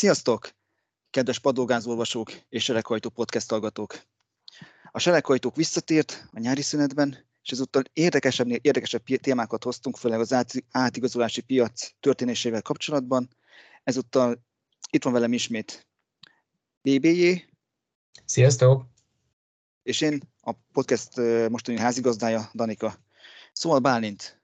[0.00, 0.50] Sziasztok!
[1.10, 4.02] Kedves padlógázolvasók és sereghajtó podcast hallgatók!
[4.90, 10.36] A sereghajtók visszatért a nyári szünetben, és ezúttal érdekesebbnél érdekesebb témákat hoztunk, főleg az
[10.70, 13.28] átigazolási piac történésével kapcsolatban.
[13.82, 14.42] Ezúttal
[14.90, 15.86] itt van velem ismét
[16.82, 17.32] BBJ.
[18.24, 18.86] Sziasztok!
[19.82, 21.16] És én, a podcast
[21.48, 22.94] mostani házigazdája, Danika.
[23.52, 24.42] Szóval Bálint,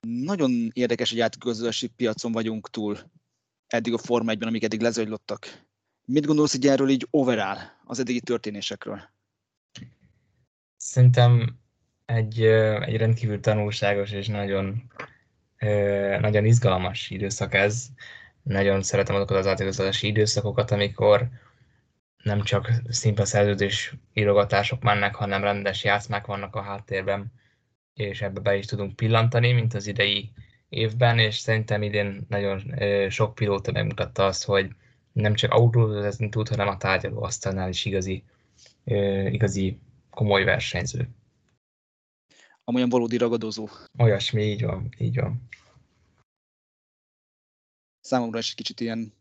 [0.00, 3.12] nagyon érdekes, hogy átigazolási piacon vagyunk túl
[3.74, 5.62] eddig a Forma 1-ben, amik eddig lezajlottak.
[6.04, 9.00] Mit gondolsz így erről így overall, az eddigi történésekről?
[10.76, 11.58] Szerintem
[12.04, 12.42] egy,
[12.80, 14.82] egy rendkívül tanulságos és nagyon,
[16.20, 17.86] nagyon izgalmas időszak ez.
[18.42, 21.28] Nagyon szeretem azokat az átigazolási időszakokat, amikor
[22.22, 27.32] nem csak szimpla szerződés írogatások mennek, hanem rendes játszmák vannak a háttérben,
[27.94, 30.32] és ebbe be is tudunk pillantani, mint az idei
[30.76, 32.74] évben, és szerintem idén nagyon
[33.10, 34.70] sok pilóta megmutatta azt, hogy
[35.12, 38.24] nem csak autóvezetni tud, hanem a tárgyaló asztalnál is igazi,
[39.30, 39.78] igazi
[40.10, 41.08] komoly versenyző.
[42.64, 43.68] Amolyan valódi ragadozó.
[43.98, 45.48] Olyasmi, így van, így van.
[48.00, 49.12] Számomra is egy kicsit ilyen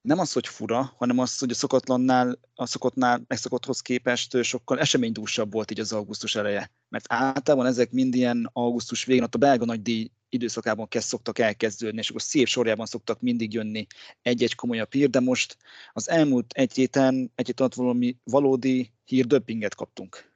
[0.00, 5.52] nem az, hogy fura, hanem az, hogy a szokatlannál, a szokottnál, megszokotthoz képest sokkal eseménydúsabb
[5.52, 6.70] volt így az augusztus eleje.
[6.88, 11.38] Mert általában ezek mind ilyen augusztus végén, ott a belga nagy díj időszakában kezd szoktak
[11.38, 13.86] elkezdődni, és akkor szép sorjában szoktak mindig jönni
[14.22, 15.56] egy-egy komolyabb hír, de most
[15.92, 20.34] az elmúlt egy héten, egy hét alatt valami valódi hírdöppinget kaptunk.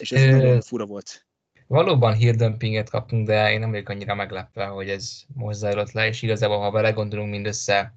[0.00, 1.26] És ez e, nagyon fura volt.
[1.66, 6.22] Valóban hírdömpinget kaptunk, de én nem vagyok annyira meglepve, hogy ez most zajlott le, és
[6.22, 7.94] igazából, ha belegondolunk mindössze,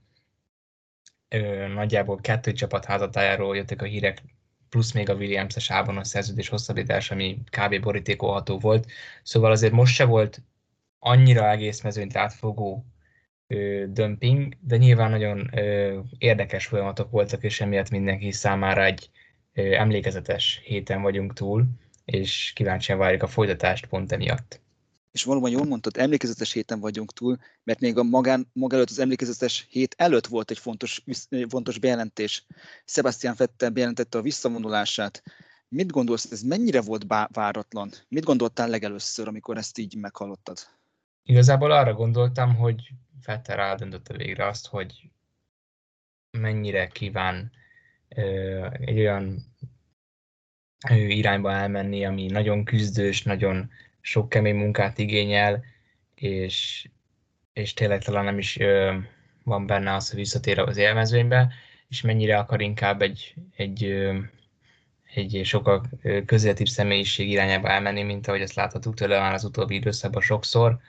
[1.28, 4.24] ö, nagyjából kettő csapat házatájáról jöttek a hírek,
[4.70, 7.82] plusz még a Williams-es a szerződés hosszabbítás, ami kb.
[7.82, 8.88] borítékolható volt.
[9.24, 10.42] Szóval azért most se volt
[11.00, 12.86] annyira egész mezőnyt átfogó
[13.48, 19.10] ö, dömping, de nyilván nagyon ö, érdekes folyamatok voltak, és emiatt mindenki számára egy
[19.54, 21.66] ö, emlékezetes héten vagyunk túl,
[22.06, 24.62] és kíváncsian várjuk a folytatást pont emiatt.
[25.12, 29.00] És valóban jól mondtad, emlékezetes héten vagyunk túl, mert még a magán, maga előtt az
[29.00, 31.04] emlékezetes hét előtt volt egy fontos,
[31.50, 32.46] fontos bejelentés.
[32.86, 35.24] Sebastian Vettel bejelentette a visszavonulását.
[35.70, 37.92] Mit gondolsz, ez mennyire volt bá- váratlan?
[38.08, 40.58] Mit gondoltál legelőször, amikor ezt így meghallottad?
[41.30, 42.90] Igazából arra gondoltam, hogy
[43.22, 45.10] Fetter rádöntötte végre azt, hogy
[46.32, 47.52] mennyire kíván
[48.10, 49.44] ö, egy olyan
[50.90, 53.70] ö, irányba elmenni, ami nagyon küzdős, nagyon
[54.02, 55.64] sok kemény munkát igényel,
[56.16, 56.90] és,
[57.54, 58.98] és tényleg talán nem is ö,
[59.44, 61.54] van benne az, hogy visszatér az élmezőnybe,
[61.88, 64.20] és mennyire akar inkább egy, egy, ö,
[65.14, 65.90] egy sokkal
[66.26, 70.80] közéletibb személyiség irányába elmenni, mint ahogy ezt láthatjuk tőle már az utóbbi időszakban sokszor,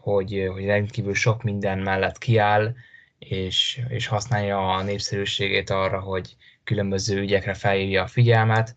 [0.00, 2.74] hogy, hogy rendkívül sok minden mellett kiáll,
[3.18, 8.76] és, és használja a népszerűségét arra, hogy különböző ügyekre felhívja a figyelmet,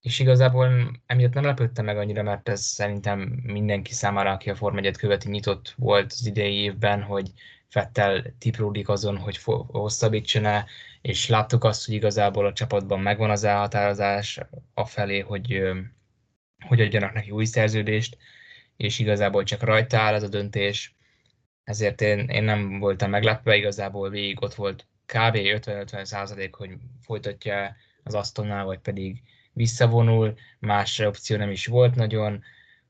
[0.00, 4.76] és igazából emiatt nem lepődtem meg annyira, mert ez szerintem mindenki számára, aki a Form
[4.76, 7.30] 1 követi, nyitott volt az idei évben, hogy
[7.68, 10.66] Fettel tipródik azon, hogy hosszabbítson-e,
[11.00, 14.40] és láttuk azt, hogy igazából a csapatban megvan az elhatározás
[14.74, 15.62] afelé, hogy,
[16.66, 18.16] hogy adjanak neki új szerződést,
[18.76, 20.94] és igazából csak rajta áll ez a döntés,
[21.64, 25.36] ezért én, én nem voltam meglepve, igazából végig ott volt kb.
[25.36, 26.70] 50-50 százalék, hogy
[27.02, 29.22] folytatja az Astonnál, vagy pedig
[29.52, 32.42] visszavonul, más opció nem is volt nagyon,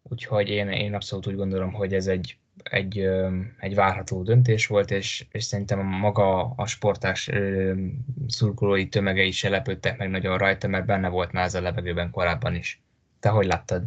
[0.02, 3.08] úgyhogy én, én abszolút úgy gondolom, hogy ez egy, egy,
[3.58, 7.30] egy várható döntés volt, és, és szerintem maga a sportás
[8.26, 12.54] szurkolói tömegei se lepődtek meg nagyon rajta, mert benne volt már ez a levegőben korábban
[12.54, 12.80] is.
[13.20, 13.82] Te hogy láttad?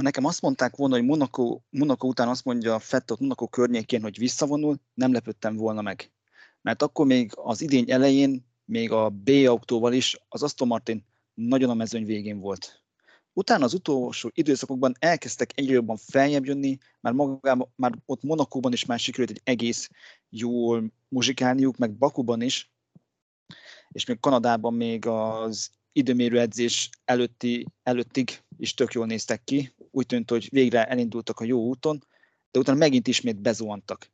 [0.00, 4.18] Ha nekem azt mondták volna, hogy Monaco, Monaco után azt mondja Fettot Monaco környékén, hogy
[4.18, 6.12] visszavonul, nem lepődtem volna meg.
[6.62, 11.04] Mert akkor még az idény elején még a B autóval is az Aston Martin
[11.34, 12.82] nagyon a mezőny végén volt.
[13.32, 18.84] Utána az utolsó időszakokban elkezdtek egyre jobban feljebb jönni, már, magában, már ott Monakóban is
[18.84, 19.88] már sikerült egy egész
[20.28, 22.72] jól muzsikálniuk, meg Bakuban is,
[23.88, 29.72] és még Kanadában még az időmérő edzés előtti, előttig is tök jól néztek ki.
[29.90, 32.04] Úgy tűnt, hogy végre elindultak a jó úton,
[32.50, 34.10] de utána megint ismét bezuhantak.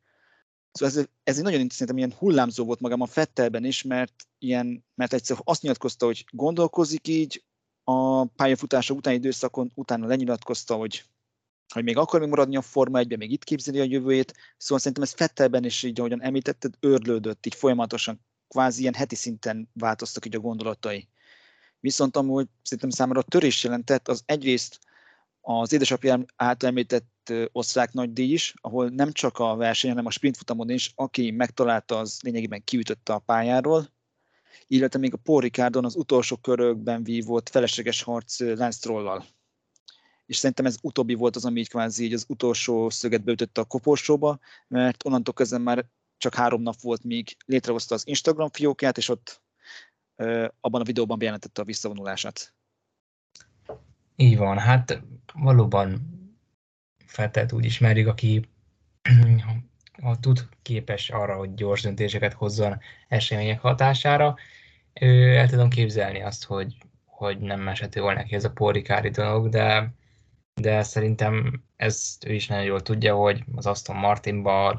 [0.73, 4.85] Szóval ez, ez egy nagyon szerintem ilyen hullámzó volt magam a Fettelben is, mert, ilyen,
[4.95, 7.45] mert egyszer azt nyilatkozta, hogy gondolkozik így
[7.85, 11.05] a pályafutása utáni időszakon, utána lenyilatkozta, hogy,
[11.73, 14.35] hogy még akar még maradni a Forma 1 még itt képzeli a jövőjét.
[14.57, 19.69] Szóval szerintem ez Fettelben is így, ahogyan említetted, őrlődött, így folyamatosan, kvázi ilyen heti szinten
[19.73, 21.09] változtak így a gondolatai.
[21.81, 24.79] Viszont amúgy szerintem számára a törés jelentett, az egyrészt
[25.49, 30.71] az édesapja által említett osztrák nagydíj is, ahol nem csak a verseny, hanem a sprintfutamon
[30.71, 33.89] is, aki megtalálta, az lényegében kiütötte a pályáról,
[34.67, 39.25] illetve még a Paul Ricardon az utolsó körökben vívott felesleges harc Lance Strollal.
[40.27, 43.65] És szerintem ez utóbbi volt az, ami így kvázi így az utolsó szöget beütötte a
[43.65, 44.39] koporsóba,
[44.69, 45.87] mert onnantól kezdve már
[46.19, 49.43] csak három nap volt, míg létrehozta az Instagram fiókját, és ott
[50.61, 52.56] abban a videóban bejelentette a visszavonulását.
[54.17, 55.03] Így van, hát
[55.35, 56.15] valóban
[57.07, 58.49] feltelt úgy ismerjük, aki
[60.03, 62.79] ha tud képes arra, hogy gyors döntéseket hozzon
[63.09, 64.37] események hatására,
[65.01, 69.49] ő el tudom képzelni azt, hogy, hogy nem eshető volna neki ez a porrikári dolog,
[69.49, 69.95] de,
[70.55, 74.77] de szerintem ezt ő is nagyon jól tudja, hogy az Aston Martinba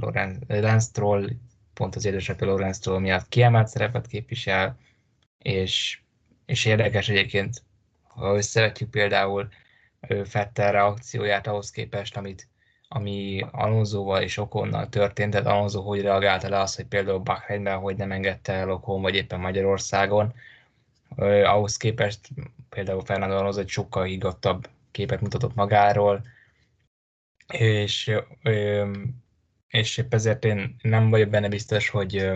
[0.47, 1.29] Lorenz Stroll,
[1.73, 4.77] pont az édesapja Lorenz Stroll miatt kiemelt szerepet képvisel,
[5.37, 6.01] és,
[6.45, 7.63] és érdekes egyébként,
[8.17, 9.47] ha összevetjük például
[10.23, 12.47] Fettel reakcióját ahhoz képest, amit,
[12.87, 17.95] ami Alonsoval és Okonnal történt, tehát Alonso hogy reagálta le azt, hogy például Bahreinben hogy
[17.95, 20.33] nem engedte el Okon, vagy éppen Magyarországon,
[21.43, 22.29] ahhoz képest
[22.69, 26.21] például Fernando Alonso egy sokkal higgadtabb képet mutatott magáról,
[27.53, 28.11] és,
[29.67, 32.31] és épp ezért én nem vagyok benne biztos, hogy,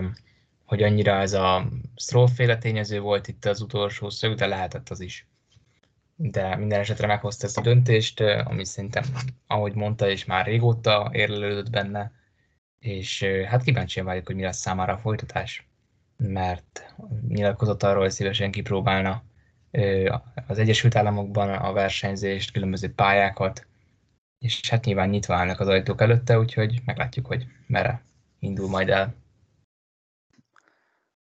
[0.64, 5.26] hogy annyira ez a Stroll tényező volt itt az utolsó szög, de lehetett az is
[6.16, 9.04] de minden esetre meghozta ezt a döntést, ami szerintem,
[9.46, 12.12] ahogy mondta, és már régóta érlelődött benne,
[12.78, 15.68] és hát kíváncsian várjuk, hogy mi lesz számára a folytatás,
[16.16, 16.94] mert
[17.28, 19.22] nyilatkozott arról, hogy szívesen kipróbálna
[20.46, 23.66] az Egyesült Államokban a versenyzést, különböző pályákat,
[24.38, 28.04] és hát nyilván nyitva állnak az ajtók előtte, úgyhogy meglátjuk, hogy merre
[28.38, 29.14] indul majd el.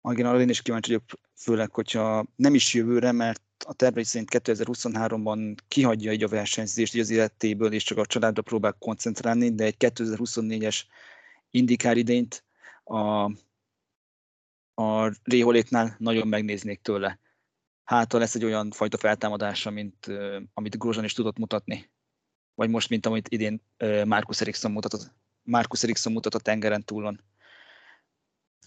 [0.10, 4.30] Igen, arra én is kíváncsi vagyok, főleg, hogyha nem is jövőre, mert a tervei szerint
[4.32, 9.76] 2023-ban kihagyja egy a versenyzést az életéből, és csak a családra próbál koncentrálni, de egy
[9.80, 10.82] 2024-es
[11.50, 12.44] indikár idényt
[12.84, 13.24] a,
[14.74, 17.20] a Réholéknál nagyon megnéznék tőle.
[17.84, 20.08] Hát, lesz egy olyan fajta feltámadása, mint
[20.54, 21.90] amit Grozan is tudott mutatni.
[22.56, 23.62] Vagy most, mint amit idén
[24.06, 25.12] Marcus Ericsson mutatott,
[25.42, 27.22] Marcus Ericsson mutat a tengeren túlon.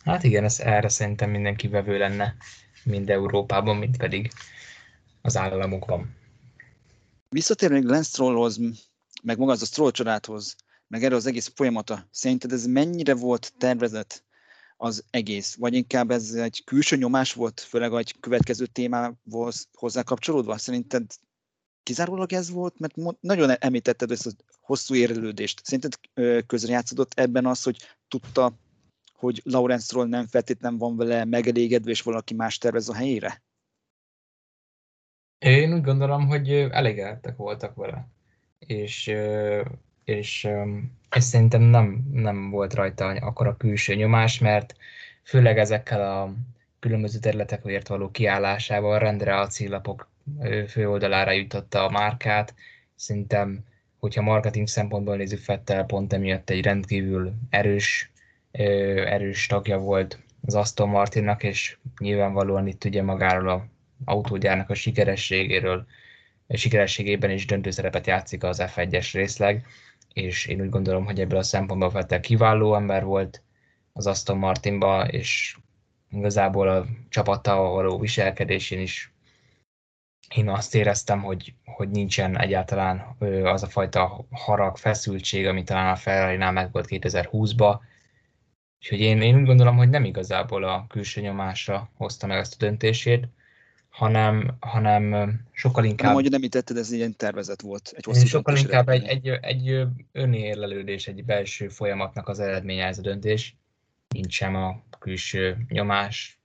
[0.05, 2.37] Hát igen, ez erre szerintem mindenki vevő lenne,
[2.85, 4.31] mind Európában, mind pedig
[5.27, 6.17] az államokban.
[7.29, 8.59] Visszatérnék Lance Strollhoz,
[9.23, 10.57] meg maga az a Stroll családhoz,
[10.89, 14.25] meg erre az egész folyamata, szerinted ez mennyire volt tervezett
[14.77, 15.55] az egész?
[15.55, 20.59] Vagy inkább ez egy külső nyomás volt, főleg egy következő témához hozzá kapcsolódva?
[20.59, 21.05] Szerinted
[21.83, 22.79] kizárólag ez volt?
[22.79, 24.31] Mert nagyon említetted ezt a
[24.61, 25.61] hosszú érlődést.
[25.65, 25.93] Szerinted
[26.47, 27.77] közrejátszódott ebben az, hogy
[28.09, 28.59] tudta,
[29.13, 33.43] hogy Lawrence nem feltétlenül van vele megelégedve, és valaki más tervez a helyére?
[35.39, 38.09] Én úgy gondolom, hogy elégedettek voltak vele.
[38.59, 39.13] És,
[40.05, 40.49] és
[41.17, 44.75] és szerintem nem, nem volt rajta akkor a külső nyomás, mert
[45.23, 46.35] főleg ezekkel a
[46.79, 50.09] különböző területekért való kiállásával rendre a célapok
[50.69, 52.55] főoldalára jutotta a márkát.
[52.95, 53.65] Szerintem,
[53.99, 58.11] hogyha marketing szempontból nézzük, Fettel pont emiatt egy rendkívül erős,
[58.51, 63.67] erős tagja volt az Aston Martinnak, és nyilvánvalóan itt ugye magáról a
[64.05, 65.87] autógyárnak a sikerességéről,
[66.49, 69.67] sikerességében is döntő szerepet játszik az F1-es részleg,
[70.13, 73.43] és én úgy gondolom, hogy ebből a szempontból Vettel kiváló ember volt
[73.93, 75.57] az Aston Martinba, és
[76.11, 79.11] igazából a csapattal való viselkedésén is
[80.35, 85.97] én azt éreztem, hogy, hogy nincsen egyáltalán az a fajta harag, feszültség, ami talán a
[85.97, 87.79] Ferrari-nál meg volt 2020-ba.
[88.81, 92.65] Úgyhogy én, én úgy gondolom, hogy nem igazából a külső nyomásra hozta meg ezt a
[92.65, 93.29] döntését,
[93.97, 96.07] hanem, hanem sokkal inkább...
[96.07, 97.93] Nem, hogy nem tetted, ez ilyen tervezet volt.
[97.97, 103.03] Egy hosszú sokkal inkább egy, egy, egy önérlelődés, egy belső folyamatnak az eredménye ez a
[103.03, 103.57] döntés.
[104.09, 106.41] Nincs sem a külső nyomás.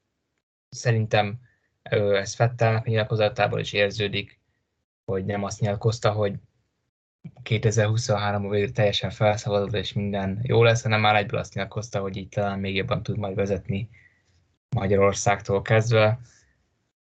[0.69, 1.39] Szerintem
[1.81, 4.39] ez Fettelnek nyilatkozatából is érződik,
[5.05, 6.33] hogy nem azt nyilatkozta, hogy
[7.43, 12.29] 2023-ban végül teljesen felszabadult, és minden jó lesz, hanem már egyből azt nyilatkozta, hogy így
[12.29, 13.89] talán még jobban tud majd vezetni
[14.75, 16.19] Magyarországtól kezdve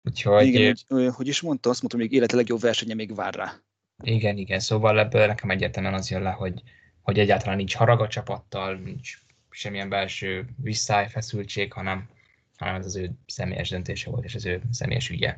[0.03, 0.45] Úgyhogy...
[0.45, 3.61] Igen, hogy, hogy is mondta, azt mondta, hogy még élete legjobb versenye még vár rá.
[4.03, 6.63] Igen, igen, szóval ebből nekem egyértelműen az jön le, hogy,
[7.01, 9.17] hogy egyáltalán nincs harag a csapattal, nincs
[9.49, 12.09] semmilyen belső visszájfeszültség, hanem,
[12.57, 15.37] hanem ez az ő személyes döntése volt, és az ő személyes ügye.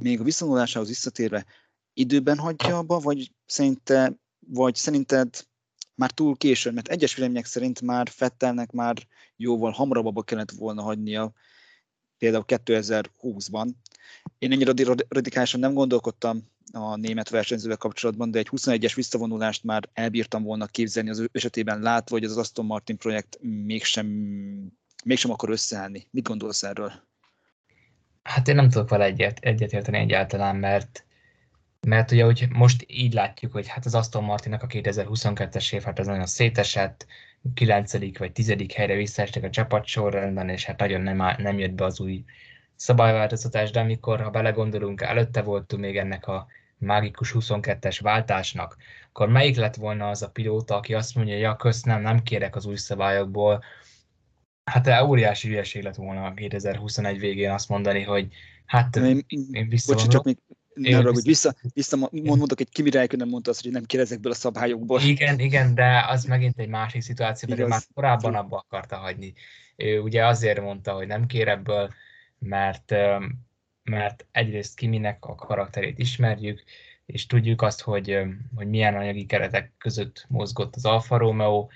[0.00, 1.46] Még a visszavonulásához visszatérve,
[1.92, 4.12] időben hagyja abba, vagy, szerinte,
[4.46, 5.46] vagy szerinted
[5.94, 8.96] már túl későn, mert egyes vélemények szerint már Fettelnek már
[9.36, 11.32] jóval hamarabb abba kellett volna hagynia,
[12.18, 13.68] például 2020-ban.
[14.38, 14.72] Én ennyire
[15.08, 21.10] radikálisan nem gondolkodtam, a német versenyzővel kapcsolatban, de egy 21-es visszavonulást már elbírtam volna képzelni
[21.10, 24.06] az ő esetében látva, hogy az Aston Martin projekt mégsem,
[25.04, 26.06] mégsem akar összeállni.
[26.10, 26.92] Mit gondolsz erről?
[28.22, 31.02] Hát én nem tudok vele egyet, egyetérteni egyáltalán, mert
[31.86, 35.98] mert ugye hogy most így látjuk, hogy hát az Aston Martinnak a 2022-es év, hát
[35.98, 37.06] ez nagyon szétesett,
[37.54, 38.18] 9.
[38.18, 38.54] vagy 10.
[38.74, 42.24] helyre visszaestek a csapat sorrendben, és hát nagyon nem, nem jött be az új
[42.76, 46.46] szabályváltoztatás, de amikor, ha belegondolunk, előtte voltunk még ennek a
[46.78, 48.76] mágikus 22-es váltásnak,
[49.08, 52.22] akkor melyik lett volna az a pilóta, aki azt mondja, hogy ja, kösz, nem, nem
[52.22, 53.64] kérek az új szabályokból,
[54.68, 58.28] Hát óriási hülyeség lett volna 2021 végén azt mondani, hogy
[58.66, 60.12] hát én, én visszavonulok.
[60.12, 60.38] csak még
[60.78, 64.34] nem hogy vissza, vissza mondok, egy Kimi Räikkönen mondta azt, hogy nem kér ezekből a
[64.34, 65.00] szabályokból.
[65.00, 69.34] Igen, igen, de az megint egy másik szituáció, mert már korábban abba akarta hagyni.
[69.76, 71.90] Ő ugye azért mondta, hogy nem kér ebből,
[72.38, 72.94] mert,
[73.82, 76.62] mert egyrészt Kiminek a karakterét ismerjük,
[77.06, 78.18] és tudjuk azt, hogy,
[78.54, 81.68] hogy milyen anyagi keretek között mozgott az Alfa Romeo,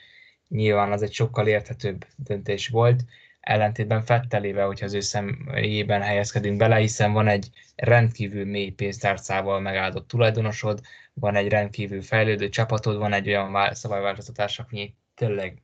[0.49, 3.05] nyilván az egy sokkal érthetőbb döntés volt,
[3.43, 10.09] ellentétben Fettelével, hogyha az ő személyében helyezkedünk bele, hiszen van egy rendkívül mély pénztárcával megáldott
[10.09, 10.81] tulajdonosod,
[11.13, 15.63] van egy rendkívül fejlődő csapatod, van egy olyan szabályváltoztatás, ami tényleg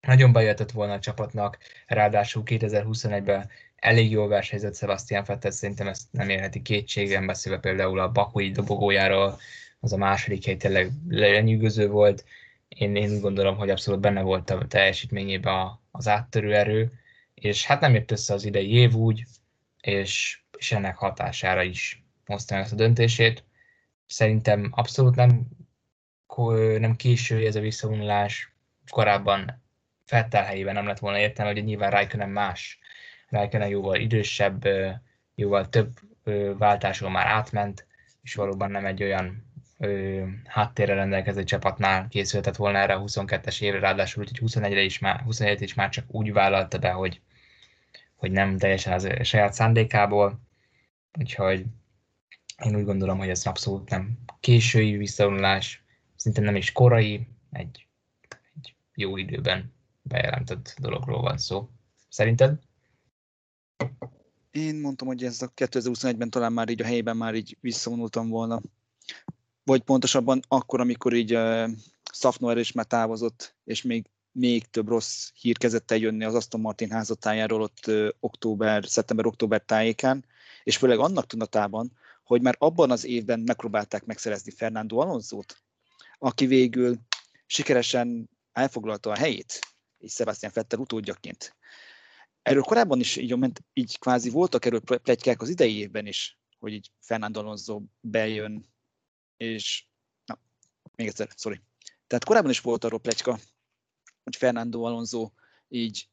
[0.00, 6.28] nagyon bejöhetett volna a csapatnak, ráadásul 2021-ben elég jól versenyzett Sebastian Vettel, szerintem ezt nem
[6.28, 9.38] érheti kétségem, beszélve például a Bakui dobogójáról,
[9.80, 12.24] az a második hely tényleg lenyűgöző volt.
[12.68, 16.99] Én, én gondolom, hogy abszolút benne volt a teljesítményében az áttörő erő,
[17.40, 19.24] és hát nem jött össze az idei év úgy,
[19.80, 23.44] és, és ennek hatására is hozta ezt a döntését.
[24.06, 25.46] Szerintem abszolút nem,
[26.78, 28.54] nem késő ez a visszavonulás,
[28.90, 29.62] korábban
[30.04, 32.78] Fettel helyében nem lett volna értelme, hogy nyilván Raikkonen más.
[33.28, 34.68] Raikkonen jóval idősebb,
[35.34, 35.98] jóval több
[36.58, 37.86] váltáson már átment,
[38.22, 43.78] és valóban nem egy olyan ö, háttérre rendelkező csapatnál készültett volna erre a 22-es évre,
[43.78, 47.20] ráadásul úgyhogy 21-re is már, 21 is már csak úgy vállalta be, hogy,
[48.20, 50.40] hogy nem teljesen az saját szándékából,
[51.18, 51.64] úgyhogy
[52.64, 55.84] én úgy gondolom, hogy ez abszolút nem késői visszavonulás,
[56.16, 57.86] szinte nem is korai, egy,
[58.28, 59.72] egy jó időben
[60.02, 61.68] bejelentett dologról van szó.
[62.08, 62.58] Szerinted?
[64.50, 68.60] Én mondtam, hogy ez a 2021-ben talán már így a helyben már így visszavonultam volna.
[69.64, 71.70] Vagy pontosabban akkor, amikor így uh,
[72.12, 76.60] Szafnoer is már távozott, és még még több rossz hír kezdett el jönni az Aston
[76.60, 80.24] Martin házatájáról ott október, szeptember-október tájékán,
[80.62, 81.92] és főleg annak tudatában,
[82.24, 85.62] hogy már abban az évben megpróbálták megszerezni Fernando Alonso-t,
[86.18, 86.98] aki végül
[87.46, 89.58] sikeresen elfoglalta a helyét,
[89.98, 91.56] és Sebastian Vettel utódjaként.
[92.42, 96.72] Erről korábban is így, ment, így kvázi voltak erről plegykák az idei évben is, hogy
[96.72, 98.72] így Fernando Alonso bejön,
[99.36, 99.84] és
[100.24, 100.38] na,
[100.94, 101.60] még egyszer, sorry.
[102.06, 103.38] Tehát korábban is volt arról plegyka,
[104.24, 105.30] hogy Fernando Alonso
[105.68, 106.08] így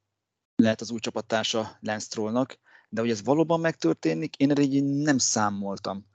[0.56, 2.60] lehet az új csapattársa Lance Strollnak,
[2.90, 6.06] de hogy ez valóban megtörténik, én erre így nem számoltam.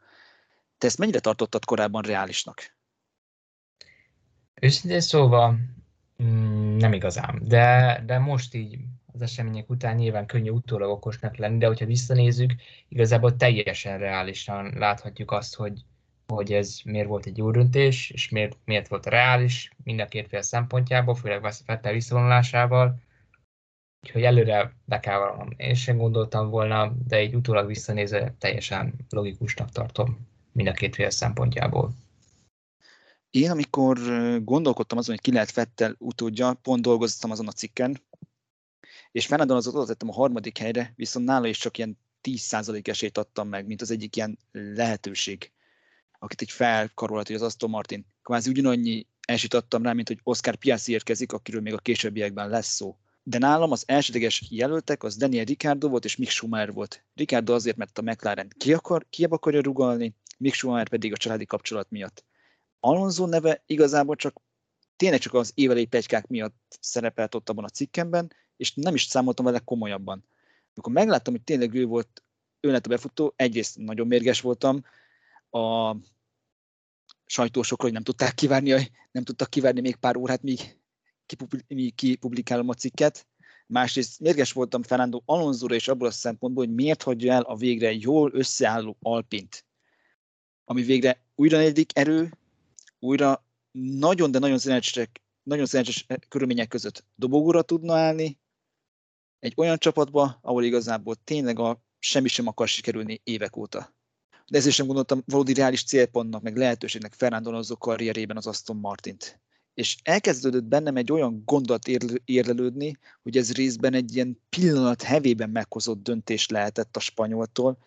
[0.78, 2.76] Te ezt mennyire tartottad korábban reálisnak?
[4.54, 5.58] Őszintén szóval
[6.76, 8.78] nem igazán, de, de most így
[9.12, 12.54] az események után nyilván könnyű utólag okosnak lenni, de hogyha visszanézzük,
[12.88, 15.84] igazából teljesen reálisan láthatjuk azt, hogy
[16.34, 20.28] hogy ez miért volt egy jó döntés, és miért, miért volt reális mind a két
[20.28, 23.00] fél szempontjából, főleg Vettel visszavonulásával.
[24.02, 25.54] Úgyhogy előre be kell vallanom.
[25.56, 31.10] Én sem gondoltam volna, de egy utólag visszanézve teljesen logikusnak tartom mind a két fél
[31.10, 31.92] szempontjából.
[33.30, 33.98] Én, amikor
[34.42, 38.00] gondolkodtam azon, hogy ki lehet Fettel utódja, pont dolgoztam azon a cikken,
[39.12, 43.18] és Fernandon az oda tettem a harmadik helyre, viszont nála is csak ilyen 10% esélyt
[43.18, 45.52] adtam meg, mint az egyik ilyen lehetőség
[46.22, 48.06] akit így felkarolt, hogy az Aston Martin.
[48.22, 52.74] Kvázi ugyanannyi esélyt adtam rá, mint hogy Oscar Piastri érkezik, akiről még a későbbiekben lesz
[52.74, 52.96] szó.
[53.22, 57.04] De nálam az elsődleges jelöltek az Daniel Ricciardo volt és Mick Schumacher volt.
[57.14, 61.44] Ricciardo azért, mert a McLaren ki akar, ki akarja rugalni, Mick Schumacher pedig a családi
[61.44, 62.24] kapcsolat miatt.
[62.80, 64.40] Alonso neve igazából csak
[64.96, 69.44] tényleg csak az évelei pegykák miatt szerepelt ott abban a cikkemben, és nem is számoltam
[69.44, 70.24] vele komolyabban.
[70.74, 72.22] Amikor megláttam, hogy tényleg ő volt,
[72.60, 74.84] ő lett a befutó, egyrészt nagyon mérges voltam,
[75.52, 75.96] a
[77.26, 80.76] sajtósokról, hogy nem tudták kivárni, nem tudtak kivárni még pár órát, míg,
[81.94, 83.26] kipublikálom a cikket.
[83.66, 87.92] Másrészt mérges voltam Fernando Alonso és abból a szempontból, hogy miért hagyja el a végre
[87.92, 89.66] jól összeálló Alpint,
[90.64, 92.38] ami végre újra negyedik erő,
[92.98, 95.08] újra nagyon, de nagyon szerencsés,
[95.42, 98.40] nagyon szerencsés körülmények között dobogóra tudna állni,
[99.38, 103.94] egy olyan csapatba, ahol igazából tényleg a semmi sem akar sikerülni évek óta.
[104.48, 109.40] De ezért sem gondoltam valódi reális célpontnak, meg lehetőségnek Fernando Alonso karrierében az Aston Martint.
[109.74, 111.88] És elkezdődött bennem egy olyan gondolat
[112.24, 117.78] érlelődni, hogy ez részben egy ilyen pillanat hevében meghozott döntés lehetett a spanyoltól,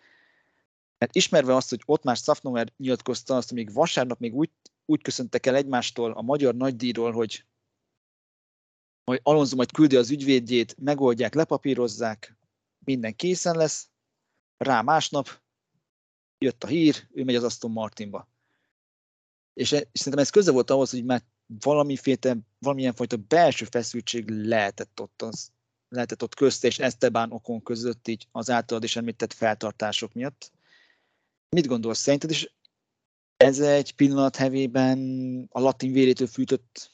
[0.98, 4.50] mert ismerve azt, hogy ott már Szafnover nyilatkozta azt, hogy még vasárnap még úgy,
[4.84, 7.44] úgy köszöntek el egymástól a magyar nagydíjról, hogy
[9.04, 12.36] majd Alonso majd küldi az ügyvédjét, megoldják, lepapírozzák,
[12.84, 13.88] minden készen lesz,
[14.56, 15.40] rá másnap
[16.38, 18.28] jött a hír, ő megy az Aston Martinba.
[19.54, 25.00] És, és szerintem ez köze volt ahhoz, hogy már valamiféle, valamilyen fajta belső feszültség lehetett
[25.00, 25.50] ott, az,
[25.88, 30.52] lehetett ott közt és Esteban okon között így az általad is említett feltartások miatt.
[31.48, 32.50] Mit gondolsz szerinted, és
[33.36, 34.98] ez egy pillanat hevében
[35.50, 36.90] a latin vérétől fűtött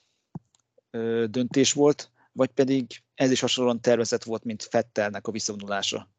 [0.90, 6.10] ö, döntés volt, vagy pedig ez is hasonlóan tervezett volt, mint Fettelnek a visszavonulása?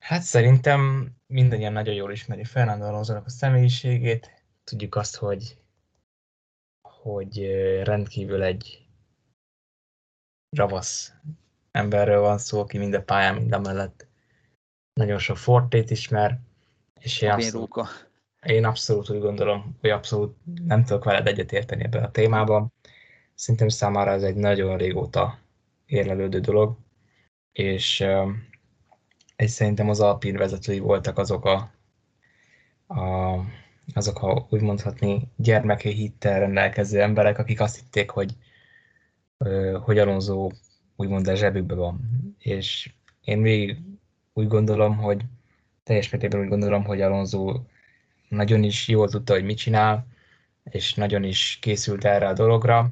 [0.00, 4.44] Hát szerintem mindannyian nagyon jól ismeri Fernando alonso a személyiségét.
[4.64, 5.58] Tudjuk azt, hogy,
[6.88, 7.46] hogy
[7.84, 8.88] rendkívül egy
[10.56, 11.12] ravasz
[11.70, 14.06] emberről van szó, aki mind a pályán, mind a mellett
[14.92, 16.38] nagyon sok fortét ismer,
[17.00, 18.08] és én abszolút,
[18.46, 22.72] én abszolút úgy gondolom, hogy abszolút nem tudok veled egyetérteni ebben a témában.
[23.34, 25.38] Szerintem számára ez egy nagyon régóta
[25.86, 26.78] érlelődő dolog,
[27.52, 28.04] és,
[29.40, 31.72] és szerintem az Alpin vezetői voltak azok a,
[32.94, 33.38] a
[33.94, 38.36] azok, ha úgy mondhatni, gyermeki hittel rendelkező emberek, akik azt hitték, hogy,
[39.82, 40.48] hogy Alonso
[40.96, 42.00] úgymond a zsebükbe van.
[42.38, 42.92] És
[43.24, 43.76] én még
[44.32, 45.24] úgy gondolom, hogy
[45.82, 47.60] teljes mértékben úgy gondolom, hogy Alonso
[48.28, 50.06] nagyon is jól tudta, hogy mit csinál,
[50.64, 52.90] és nagyon is készült erre a dologra.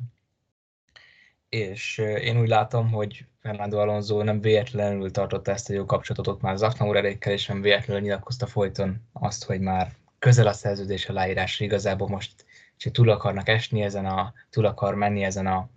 [1.48, 6.40] És én úgy látom, hogy Fernando Alonso nem véletlenül tartotta ezt a jó kapcsolatot ott
[6.40, 11.64] már Zafnaur erékkel, és nem véletlenül nyilatkozta folyton azt, hogy már közel a szerződés aláírásra
[11.64, 12.44] igazából most
[12.76, 15.68] csak túl akarnak esni ezen a, túl akar menni ezen a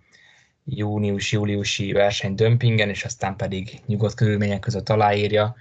[0.64, 5.56] június-júliusi verseny dömpingen, és aztán pedig nyugodt körülmények között aláírja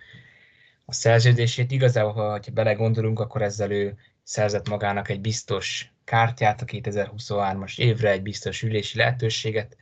[0.85, 1.71] a szerződését.
[1.71, 8.21] Igazából, ha belegondolunk, akkor ezzel ő szerzett magának egy biztos kártyát a 2023-as évre, egy
[8.21, 9.77] biztos ülési lehetőséget,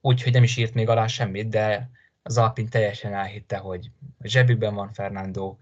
[0.00, 1.90] úgyhogy nem is írt még alá semmit, de
[2.22, 3.90] az Alpin teljesen elhitte, hogy
[4.22, 5.56] zsebükben van Fernando,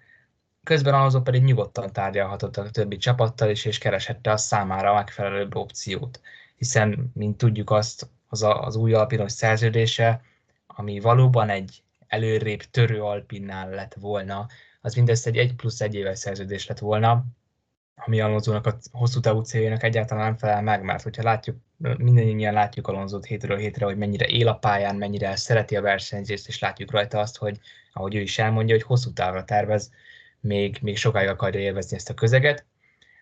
[0.62, 5.56] közben Alonso pedig nyugodtan tárgyalhatott a többi csapattal is, és kereshette a számára a megfelelőbb
[5.56, 6.20] opciót.
[6.56, 10.22] Hiszen, mint tudjuk azt, az, a, az új alpinos szerződése,
[10.66, 14.46] ami valóban egy előrébb törő alpinnál lett volna,
[14.80, 17.24] az mindössze egy 1 plusz 1 éves szerződés lett volna,
[18.06, 22.88] ami Alonzónak a hosszú távú céljának egyáltalán nem felel meg, mert hogyha látjuk, mindannyian látjuk
[22.88, 27.18] Alonzót hétről hétre, hogy mennyire él a pályán, mennyire szereti a versenyzést, és látjuk rajta
[27.18, 27.58] azt, hogy
[27.92, 29.90] ahogy ő is elmondja, hogy hosszú távra tervez,
[30.40, 32.66] még, még sokáig akarja élvezni ezt a közeget.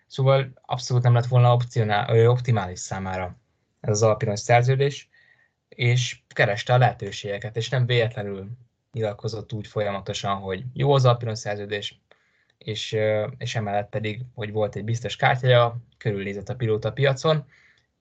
[0.07, 3.37] Szóval abszolút nem lett volna opcionál, optimális számára
[3.79, 5.09] ez az alpinos szerződés,
[5.69, 8.49] és kereste a lehetőségeket, és nem véletlenül
[8.91, 12.01] nyilatkozott úgy folyamatosan, hogy jó az alpinos szerződés,
[12.57, 12.97] és,
[13.37, 17.45] és emellett pedig, hogy volt egy biztos kártyája, körülnézett a pilóta piacon,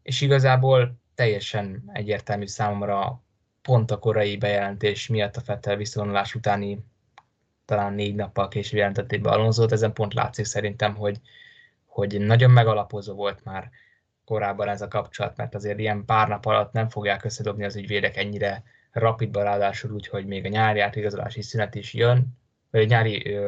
[0.03, 3.23] és igazából teljesen egyértelmű számomra
[3.63, 6.85] pont a korai bejelentés miatt a Fettel visszavonulás utáni
[7.65, 11.21] talán négy nappal később jelentették be Alonzót, ezen pont látszik szerintem, hogy,
[11.87, 13.71] hogy nagyon megalapozó volt már
[14.25, 18.17] korábban ez a kapcsolat, mert azért ilyen pár nap alatt nem fogják összedobni az ügyvédek
[18.17, 22.39] ennyire rapidban, ráadásul úgy, hogy még a nyári átigazolási szünet is jön,
[22.71, 23.39] vagy a nyári,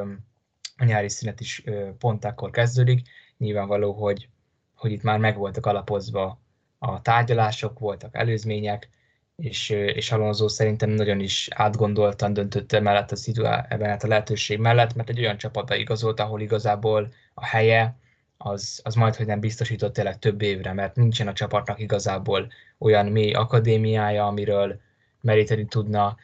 [0.78, 1.64] a nyári szünet is
[1.98, 3.08] pont akkor kezdődik.
[3.38, 4.28] Nyilvánvaló, hogy,
[4.74, 6.40] hogy itt már meg voltak alapozva
[6.78, 8.88] a tárgyalások, voltak előzmények,
[9.36, 14.94] és, és Alonso szerintem nagyon is átgondoltan döntött emellett a szituá- ebben a lehetőség mellett,
[14.94, 17.96] mert egy olyan csapatba igazolt, ahol igazából a helye
[18.36, 23.06] az, az majd, hogy nem biztosított tényleg több évre, mert nincsen a csapatnak igazából olyan
[23.06, 24.80] mély akadémiája, amiről
[25.20, 26.16] meríteni tudna.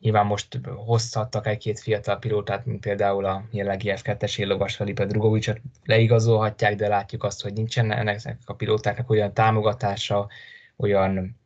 [0.00, 6.74] Nyilván most hoztattak egy-két fiatal pilótát, mint például a jelenlegi F2-es éllovas Felipe Drugovicsot leigazolhatják,
[6.74, 10.28] de látjuk azt, hogy nincsen ennek a pilótáknak olyan támogatása,
[10.76, 11.36] olyan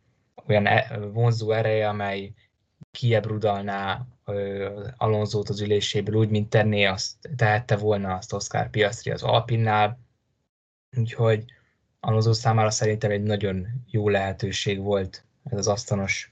[0.46, 2.32] olyan e, vonzó ereje, amely
[2.90, 4.06] kiebrudalná
[4.96, 9.98] Alonzót az üléséből úgy, mint tenné azt, tehette volna azt Oscar Piastri az Alpinnál.
[10.96, 11.44] Úgyhogy
[12.00, 16.31] Alonso számára szerintem egy nagyon jó lehetőség volt ez az asztanos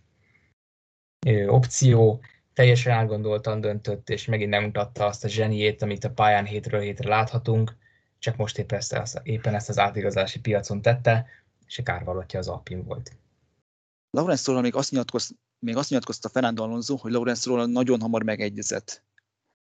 [1.46, 2.20] opció.
[2.52, 7.08] Teljesen átgondoltan döntött, és megint nem mutatta azt a zseniét, amit a pályán hétről hétre
[7.08, 7.76] láthatunk,
[8.18, 11.26] csak most éppen ezt, éppen ezt az átigazási piacon tette,
[11.66, 13.12] és a kárvalotja az Alpin volt.
[14.10, 19.02] Lawrence-ról még azt, nyilatkoz, még azt nyilatkozta Fernando Alonso, hogy Lawrence-ról nagyon hamar megegyezett.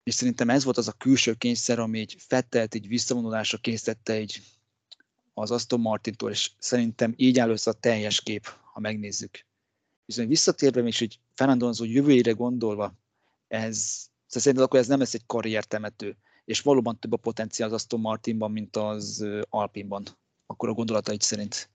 [0.03, 4.41] és szerintem ez volt az a külső kényszer, ami egy Fettelt így visszavonulásra készítette egy
[5.33, 9.45] az Aston Martintól, és szerintem így áll össze a teljes kép, ha megnézzük.
[10.05, 12.93] Viszont visszatérve még egy Fernando Alonso jövőjére gondolva,
[13.47, 17.99] ez, szerintem akkor ez nem lesz egy karriertemető, és valóban több a potenciál az Aston
[17.99, 20.03] Martinban, mint az Alpinban,
[20.45, 21.69] akkor a gondolataid szerint.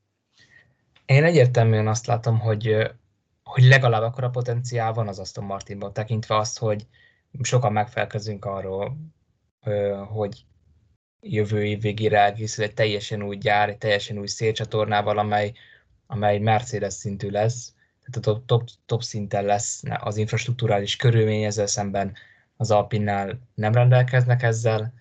[1.07, 2.77] Én egyértelműen azt látom, hogy,
[3.43, 6.87] hogy legalább akkor a potenciál van az Aston Martinban, tekintve azt, hogy
[7.43, 8.97] sokan megfelkezünk arról,
[10.13, 10.45] hogy
[11.21, 15.53] jövő év végére elkészül egy teljesen új gyár, egy teljesen új szélcsatornával, amely,
[16.07, 17.75] amely Mercedes szintű lesz,
[18.11, 22.17] tehát a top, top, top szinten lesz az infrastruktúrális körülmény, ezzel szemben
[22.57, 24.93] az Alpinnál nem rendelkeznek ezzel,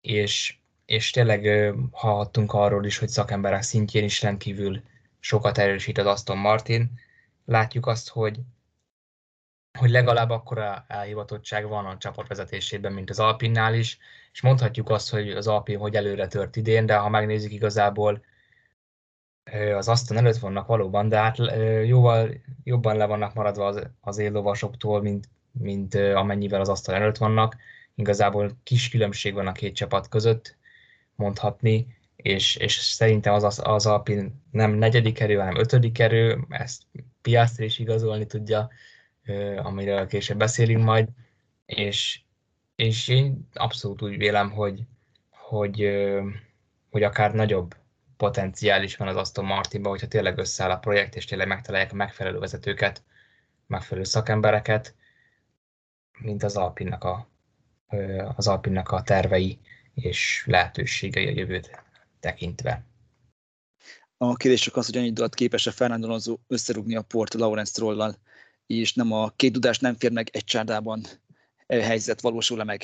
[0.00, 4.82] és, és tényleg hallhattunk arról is, hogy szakemberek szintjén is rendkívül
[5.20, 6.90] sokat erősít az Aston Martin.
[7.44, 8.40] Látjuk azt, hogy
[9.78, 13.98] hogy legalább akkora elhivatottság van a csapat vezetésében, mint az Alpinnál is,
[14.32, 18.24] és mondhatjuk azt, hogy az Alpin hogy előre tört idén, de ha megnézzük igazából,
[19.76, 21.36] az Aston előtt vannak valóban, de hát
[21.84, 22.30] jóval
[22.64, 27.56] jobban le vannak maradva az, az éllovasoktól, mint, mint amennyivel az Aston előtt vannak.
[27.94, 30.56] Igazából kis különbség van a két csapat között,
[31.14, 36.82] mondhatni, és, és szerintem az, az Alpin nem negyedik erő, hanem ötödik erő, ezt
[37.22, 38.68] Piastri is igazolni tudja,
[39.56, 41.08] amiről később beszélünk majd,
[41.66, 42.20] és,
[42.76, 44.80] és én abszolút úgy vélem, hogy,
[45.30, 45.88] hogy,
[46.90, 47.74] hogy akár nagyobb
[48.18, 51.94] potenciál is van az Aston Martinban, hogyha tényleg összeáll a projekt, és tényleg megtalálják a
[51.94, 53.02] megfelelő vezetőket,
[53.66, 54.94] megfelelő szakembereket,
[56.18, 57.28] mint az Alpinnak a,
[58.36, 59.58] az Alpinnak a tervei
[59.94, 61.70] és lehetőségei a jövőt
[62.20, 62.84] tekintve.
[64.16, 68.14] A kérdés csak az, hogy annyit alatt képes-e Fernando Alonso összerúgni a port Lawrence Strollal,
[68.66, 71.04] és nem a két tudás nem fér meg egy csárdában
[71.66, 72.82] helyzet valósul-e meg?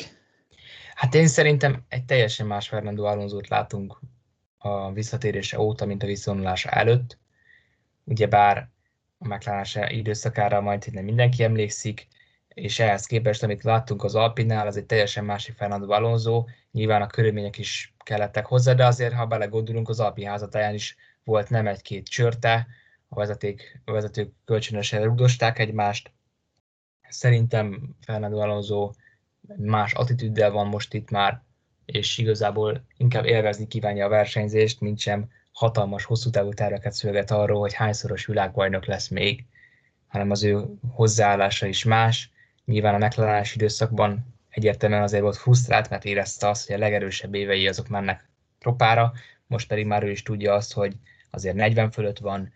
[0.94, 4.00] Hát én szerintem egy teljesen más Fernando alonso látunk
[4.64, 7.18] a visszatérése óta, mint a visszavonulása előtt.
[8.04, 8.68] Ugyebár
[9.18, 12.06] a McLaren időszakára majd nem mindenki emlékszik,
[12.48, 17.06] és ehhez képest, amit láttunk az Alpinál, az egy teljesen másik Fernando Alonso, nyilván a
[17.06, 22.08] körülmények is kellettek hozzá, de azért, ha belegondolunk, az Alpin házatáján is volt nem egy-két
[22.08, 22.66] csörte,
[23.08, 26.12] a, vezeték, a vezetők kölcsönösen rugdosták egymást.
[27.08, 28.92] Szerintem Fernando Alonso
[29.56, 31.42] más attitűddel van most itt már,
[31.84, 37.60] és igazából inkább élvezni kívánja a versenyzést, mint sem hatalmas, hosszú távú terveket szöveget arról,
[37.60, 39.44] hogy hányszoros világbajnok lesz még,
[40.06, 42.30] hanem az ő hozzáállása is más.
[42.64, 47.68] Nyilván a mclaren időszakban egyértelműen azért volt frusztrált, mert érezte azt, hogy a legerősebb évei
[47.68, 49.12] azok mennek tropára,
[49.46, 50.96] most pedig már ő is tudja azt, hogy
[51.30, 52.52] azért 40 fölött van,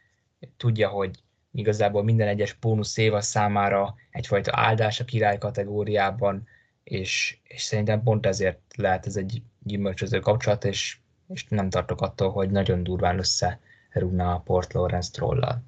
[0.56, 1.10] tudja, hogy
[1.52, 6.46] igazából minden egyes bónusz év számára egyfajta áldás a király kategóriában,
[6.88, 10.98] és, és szerintem pont ezért lehet ez egy gyümölcsöző kapcsolat, és,
[11.28, 15.62] és nem tartok attól, hogy nagyon durván összerúgna a Port Lawrence trollal.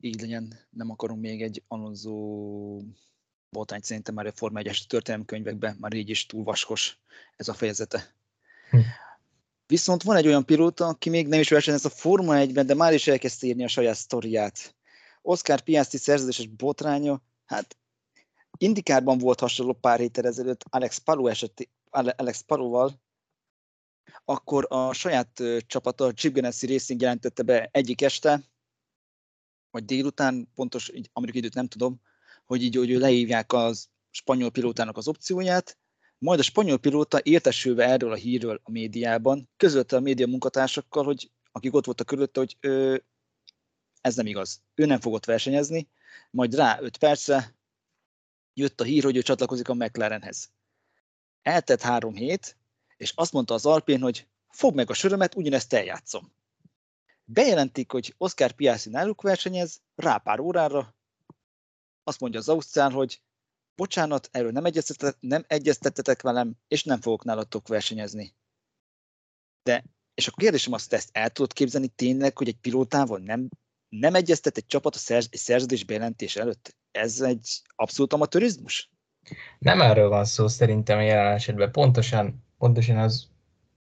[0.00, 2.12] Így legyen, nem akarunk még egy Alonso
[3.50, 6.98] botányt szerintem már a Forma 1-es történelemkönyvekben, már így is túl vaskos
[7.36, 8.14] ez a fejezete.
[8.70, 8.78] Hm.
[9.66, 12.92] Viszont van egy olyan pilóta, aki még nem is versenyez a Forma 1-ben, de már
[12.92, 14.74] is elkezdte írni a saját sztoriát.
[15.22, 17.76] Oscar Piastri szerződéses botránya, hát
[18.62, 23.00] Indikárban volt hasonló pár héttel ezelőtt Alex Palou eseti, Alex Palóval,
[24.24, 28.42] akkor a saját csapata, Chip Ganassi Racing jelentette be egyik este,
[29.70, 32.00] vagy délután, pontos amerikai időt nem tudom,
[32.44, 35.78] hogy így hogy leívják az spanyol pilótának az opcióját,
[36.18, 41.30] majd a spanyol pilóta értesülve erről a hírről a médiában, közölte a média munkatársakkal, hogy
[41.52, 42.96] akik ott voltak körülötte, hogy ö,
[44.00, 44.62] ez nem igaz.
[44.74, 45.88] Ő nem fogott versenyezni,
[46.30, 47.58] majd rá 5 percre
[48.60, 50.50] jött a hír, hogy ő csatlakozik a McLarenhez.
[51.42, 52.56] Eltett három hét,
[52.96, 56.32] és azt mondta az Alpén, hogy fog meg a sörömet, ugyanezt eljátszom.
[57.24, 60.94] Bejelentik, hogy Oscar Piastri náluk versenyez, rá pár órára,
[62.04, 63.22] azt mondja az Ausztrál, hogy
[63.74, 64.64] bocsánat, erről nem,
[65.20, 68.34] nem egyeztettetek velem, és nem fogok nálatok versenyezni.
[69.62, 73.48] De, és a kérdésem azt, ezt el tudod képzelni tényleg, hogy egy pilótával nem,
[73.88, 76.76] nem egyeztet egy csapat a szerz, egy szerződés bejelentés előtt?
[76.92, 78.90] Ez egy abszolút amatőrizmus?
[79.58, 81.72] Nem erről van szó szerintem a jelen esetben.
[81.72, 83.28] Pontosan, pontosan az,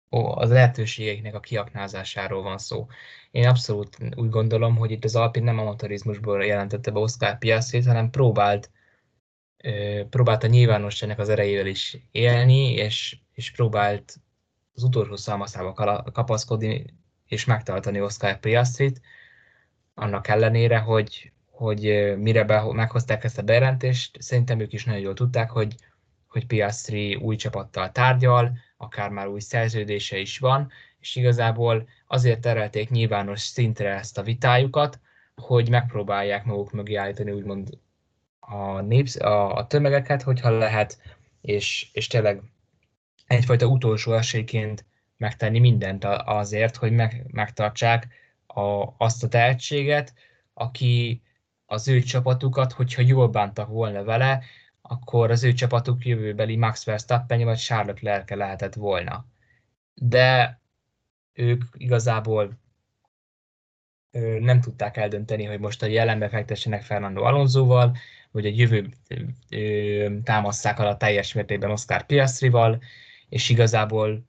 [0.09, 2.87] az lehetőségeknek a kiaknázásáról van szó.
[3.31, 8.11] Én abszolút úgy gondolom, hogy itt az Alpin nem amatőrizmusból jelentette be Oscar Piastri, hanem
[8.11, 8.71] próbált
[10.11, 14.17] próbált a nyilvánosságnak az erejével is élni, és, és próbált
[14.75, 15.73] az utolsó szalmaszába
[16.13, 16.85] kapaszkodni,
[17.27, 19.01] és megtartani Oscar Piastrit,
[19.95, 25.15] annak ellenére, hogy, hogy mire be, meghozták ezt a bejelentést, szerintem ők is nagyon jól
[25.15, 25.75] tudták, hogy,
[26.29, 32.91] hogy Piastri új csapattal tárgyal, akár már új szerződése is van, és igazából azért terelték
[32.91, 35.01] nyilvános szintre ezt a vitájukat,
[35.35, 37.79] hogy megpróbálják maguk mögé állítani úgymond
[38.41, 40.99] a, népsz, a, a tömegeket, hogyha lehet,
[41.41, 42.43] és, és tényleg
[43.27, 44.85] egyfajta utolsó esélyként
[45.17, 48.09] megtenni mindent azért, hogy meg, megtartsák
[48.47, 50.15] a, azt a tehetséget,
[50.55, 51.21] aki
[51.67, 54.43] az ő csapatukat, hogyha jól bántak volna vele,
[54.83, 59.27] akkor az ő csapatuk jövőbeli Max Verstappen vagy Charlotte Leclerc lehetett volna.
[59.95, 60.61] De
[61.33, 62.59] ők igazából
[64.41, 67.97] nem tudták eldönteni, hogy most a jelenbe fektessenek Fernando Alonsoval,
[68.31, 68.89] vagy a jövő
[70.23, 72.83] támasszák alá teljes mértékben Oscar Piastrival,
[73.29, 74.25] és igazából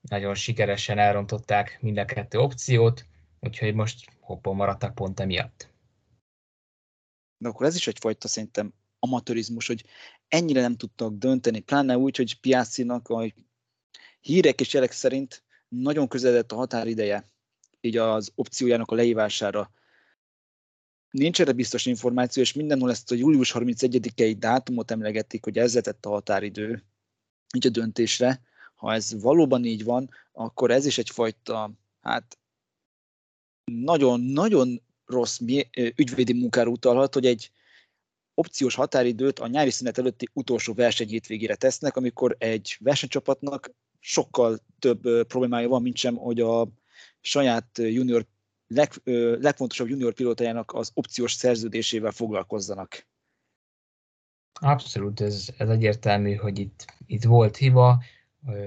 [0.00, 3.06] nagyon sikeresen elrontották mind a kettő opciót,
[3.40, 5.68] úgyhogy most hoppon maradtak pont emiatt.
[7.40, 9.84] De akkor ez is egyfajta szerintem amatőrizmus, hogy
[10.28, 13.32] ennyire nem tudtak dönteni, pláne úgy, hogy Piastrinak a
[14.20, 17.24] hírek és jelek szerint nagyon közeledett a határideje,
[17.80, 19.70] így az opciójának a leívására.
[21.10, 26.06] Nincs erre biztos információ, és mindenhol ezt a július 31-i dátumot emlegetik, hogy ez lett
[26.06, 26.84] a határidő
[27.54, 28.40] így a döntésre.
[28.74, 32.38] Ha ez valóban így van, akkor ez is egyfajta, hát
[33.64, 35.38] nagyon-nagyon rossz
[35.96, 37.50] ügyvédi munkára utalhat, hogy egy
[38.34, 45.26] opciós határidőt a nyári szünet előtti utolsó verseny hétvégére tesznek, amikor egy versenycsapatnak sokkal több
[45.26, 46.68] problémája van, mint sem, hogy a
[47.20, 48.26] saját junior
[48.66, 48.92] leg,
[49.40, 53.06] legfontosabb junior pilótájának az opciós szerződésével foglalkozzanak.
[54.52, 58.02] Abszolút, ez, ez egyértelmű, hogy itt, itt volt hiba,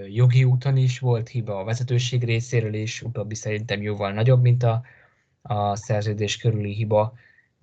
[0.08, 4.82] jogi úton is volt hiba a vezetőség részéről is, utóbbi szerintem jóval nagyobb, mint a,
[5.43, 7.13] a szerződés körüli hiba,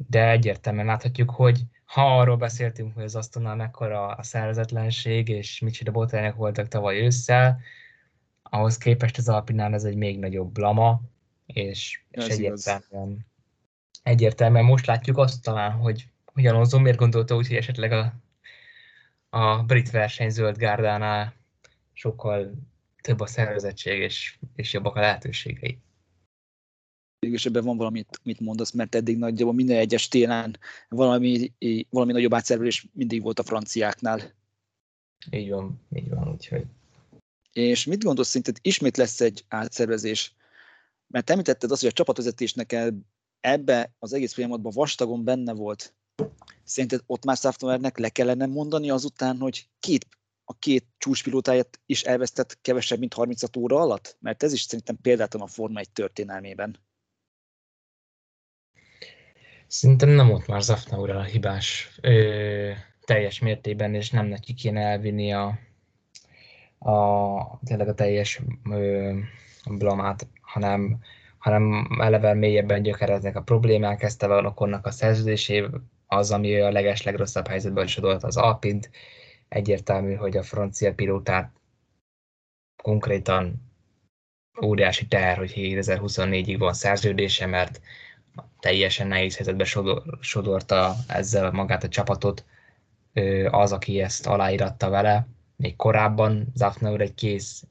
[0.09, 5.91] de egyértelműen láthatjuk, hogy ha arról beszéltünk, hogy az asztalnál mekkora a szervezetlenség, és micsoda
[5.91, 7.61] botrányok voltak tavaly ősszel,
[8.43, 11.01] ahhoz képest az Alpinál ez egy még nagyobb blama,
[11.47, 13.27] és, és egyértelműen,
[14.03, 18.15] egyértelműen most látjuk azt talán, hogy, hogy Alonso miért gondolta úgy, hogy esetleg a,
[19.29, 21.35] a brit verseny zöld gárdánál
[21.93, 22.53] sokkal
[23.01, 25.79] több a szervezettség, és, és jobbak a lehetőségei.
[27.21, 30.57] És ebben van valamit, mit mondasz, mert eddig nagyjából minden egyes télen
[30.89, 31.53] valami,
[31.91, 34.35] valami nagyobb átszervezés mindig volt a franciáknál.
[35.31, 36.65] Így van, így van, úgyhogy.
[37.53, 40.35] És mit gondolsz, szerinted ismét lesz egy átszervezés?
[41.07, 42.77] Mert említetted azt, hogy a csapatvezetésnek
[43.41, 45.95] ebbe az egész folyamatban vastagon benne volt.
[46.65, 50.07] Szerinted ott már Saftonernek le kellene mondani azután, hogy két,
[50.45, 54.17] a két csúcspilótáját is elvesztett kevesebb, mint 36 óra alatt?
[54.21, 56.79] Mert ez is szerintem példátlan a Forma 1 történelmében.
[59.71, 62.71] Szerintem nem ott már Zafnaura a hibás ö,
[63.05, 65.59] teljes mértében, és nem neki kéne elvinni a,
[66.79, 69.13] a, tényleg a teljes ö,
[69.71, 70.99] blamát, hanem,
[71.39, 75.67] hanem eleve mélyebben gyökereznek a problémák, ezt a Okonnak a szerződésé,
[76.07, 78.91] az, ami a leges legrosszabb helyzetben sodort az Alpint.
[79.49, 81.53] Egyértelmű, hogy a francia pilótát
[82.83, 83.71] konkrétan
[84.63, 87.81] óriási teher, hogy 2024-ig van szerződése, mert
[88.61, 92.45] teljesen nehéz helyzetbe sodor, sodorta ezzel magát a csapatot
[93.51, 95.27] az, aki ezt aláíratta vele.
[95.57, 97.65] Még korábban Zafneur egy kész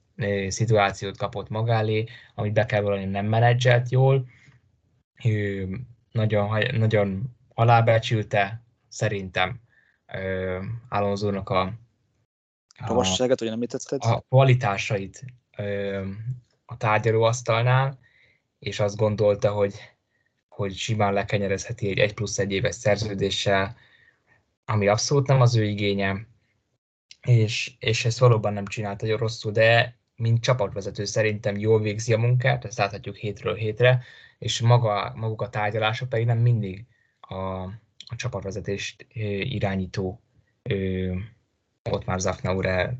[0.47, 2.05] szituációt kapott magálé,
[2.36, 4.27] amit be kell valami nem menedzselt jól.
[5.23, 5.67] Ő
[6.12, 9.60] nagyon, nagyon alábecsülte szerintem
[10.89, 11.62] Alonso-nak a,
[12.77, 12.93] a,
[13.39, 13.60] vagy nem
[13.99, 15.25] a kvalitásait
[16.65, 17.99] a tárgyalóasztalnál,
[18.60, 19.73] és azt gondolta, hogy
[20.59, 23.75] hogy simán lekenyerezheti egy 1 plusz egy éves szerződéssel,
[24.65, 26.27] ami abszolút nem az ő igénye,
[27.21, 32.17] és, és ezt valóban nem csinálta nagyon rosszul, de mint csapatvezető szerintem jól végzi a
[32.17, 34.03] munkát, ezt láthatjuk hétről hétre,
[34.37, 36.85] és maga, maguk a tárgyalások pedig nem mindig
[37.19, 37.35] a,
[38.05, 39.05] a csapatvezetést
[39.43, 40.21] irányító
[40.63, 41.13] ö,
[41.89, 42.97] ott már Zafnaure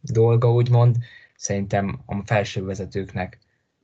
[0.00, 0.96] dolga, úgymond.
[1.36, 3.38] Szerintem a felső vezetőknek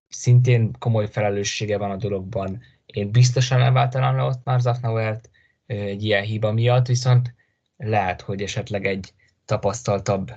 [0.08, 2.62] szintén komoly felelőssége van a dologban.
[2.86, 5.30] Én biztosan elváltanám le ott már Zafnauert
[5.66, 7.34] egy ilyen hiba miatt, viszont
[7.76, 9.12] lehet, hogy esetleg egy
[9.44, 10.32] tapasztaltabb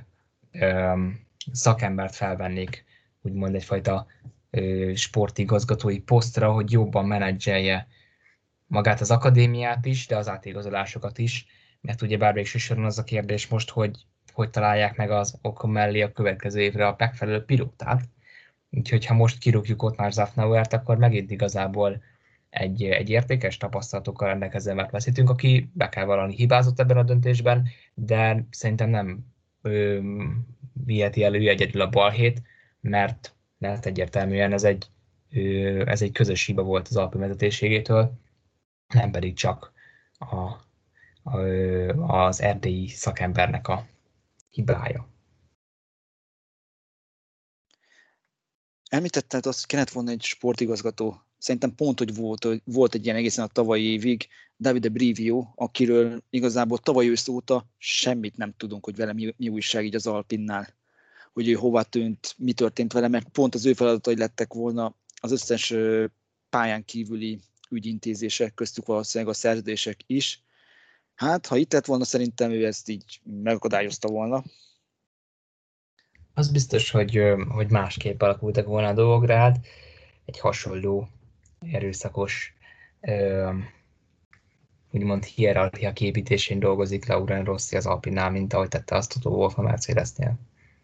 [0.51, 2.85] öm, szakembert felvennék,
[3.21, 4.05] úgymond egyfajta
[4.49, 7.87] ö, sportigazgatói posztra, hogy jobban menedzselje
[8.67, 11.45] magát az akadémiát is, de az átigazolásokat is,
[11.81, 15.69] mert ugye bár végső soron az a kérdés most, hogy hogy találják meg az okon
[15.69, 18.09] mellé a következő évre a megfelelő pilótát,
[18.71, 22.01] Úgyhogy ha most kirúgjuk ott már Zafnauert, akkor megint igazából
[22.49, 27.67] egy, egy értékes tapasztalatokkal rendelkező mert veszítünk, aki be kell valami hibázott ebben a döntésben,
[27.93, 29.25] de szerintem nem
[29.61, 29.99] ö,
[30.85, 32.41] viheti elő egyedül a balhét,
[32.81, 34.85] mert, mert egyértelműen ez egy,
[35.31, 38.13] ö, ez egy közös hiba volt az Alpi vezetőségétől,
[38.93, 39.73] nem pedig csak
[40.13, 40.35] a,
[41.23, 41.39] a,
[42.07, 43.85] az erdélyi szakembernek a
[44.49, 45.07] hibája.
[48.89, 51.21] Említetted azt, hogy kellett volna egy sportigazgató.
[51.37, 56.23] Szerintem pont, hogy volt, hogy volt egy ilyen egészen a tavalyi évig Davide Brivio, akiről
[56.29, 60.75] igazából tavaly ősz óta semmit nem tudunk, hogy vele mi, mi újság így az Alpinnál.
[61.33, 65.31] Hogy ő hova tűnt, mi történt vele, mert pont az ő feladatai lettek volna az
[65.31, 65.73] összes
[66.49, 70.43] pályán kívüli ügyintézések, köztük valószínűleg a szerződések is.
[71.15, 74.43] Hát, ha itt lett volna, szerintem ő ezt így megakadályozta volna.
[76.39, 79.65] Az biztos, hogy, hogy másképp alakultak volna a dolgok, de hát
[80.25, 81.07] egy hasonló
[81.71, 82.53] erőszakos
[84.91, 89.61] úgymond hierarchia képítésén dolgozik Lauren Rossi az Alpinál, mint ahogy tette azt a Wolf a
[89.61, 90.39] Mercedesnél.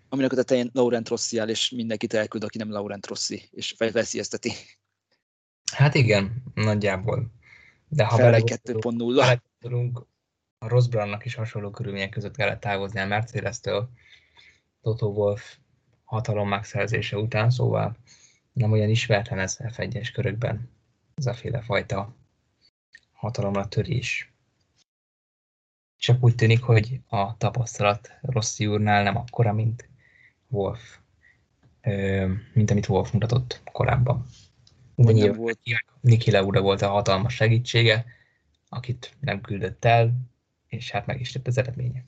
[0.10, 4.52] Aminek a tetején Laurent Rossi áll, és mindenkit elküld, aki nem Laurent Rossi, és veszélyezteti.
[5.72, 7.32] Hát igen, nagyjából.
[7.88, 10.02] De ha vele 2.0.
[10.58, 13.90] a Ross Brownnak is hasonló körülmények között kellett távozni a Mercedes-től
[14.86, 15.58] Toto Wolf
[16.04, 17.98] hatalom megszerzése után, szóval
[18.54, 20.70] nem olyan ismeretlen ez F1-es körökben
[21.16, 22.16] ez a féle fajta
[23.12, 24.34] hatalomra törés.
[25.98, 29.90] Csak úgy tűnik, hogy a tapasztalat Rossi úrnál nem akkora, mint
[30.48, 30.98] Wolf,
[32.54, 34.26] mint amit Wolf mutatott korábban.
[34.96, 35.60] De nyilván volt.
[36.02, 38.06] Niki Leura volt a hatalmas segítsége,
[38.70, 40.14] akit nem küldött el,
[40.68, 42.06] és hát meg is tett az eredménye.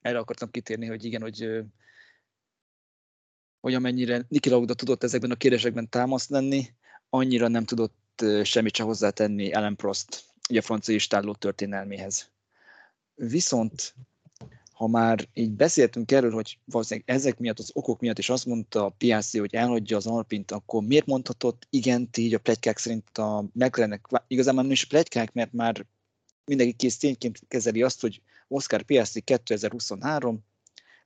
[0.00, 1.64] Erre akartam kitérni, hogy igen, hogy,
[3.60, 6.66] hogy amennyire Niki Lauda tudott ezekben a kérdésekben támaszt lenni,
[7.10, 12.30] annyira nem tudott semmit sem hozzátenni Ellen Prost, ugye a francia istálló történelméhez.
[13.14, 13.94] Viszont
[14.72, 18.84] ha már így beszéltünk erről, hogy valószínűleg ezek miatt, az okok miatt is azt mondta
[18.84, 23.44] a Piastri, hogy elhagyja az Alpint, akkor miért mondhatott igen, így a plegykák szerint a
[23.52, 25.86] McLarennek, igazából nem is plegykák, mert már
[26.44, 30.44] mindenki kész tényként kezeli azt, hogy Oscar Piastri 2023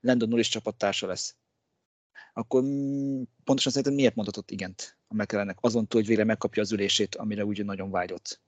[0.00, 1.34] Landon Norris csapattársa lesz.
[2.32, 2.62] Akkor
[3.44, 7.44] pontosan szerintem miért mondhatott igent a McLarennek, azon túl, hogy végre megkapja az ülését, amire
[7.44, 8.40] úgy nagyon vágyott?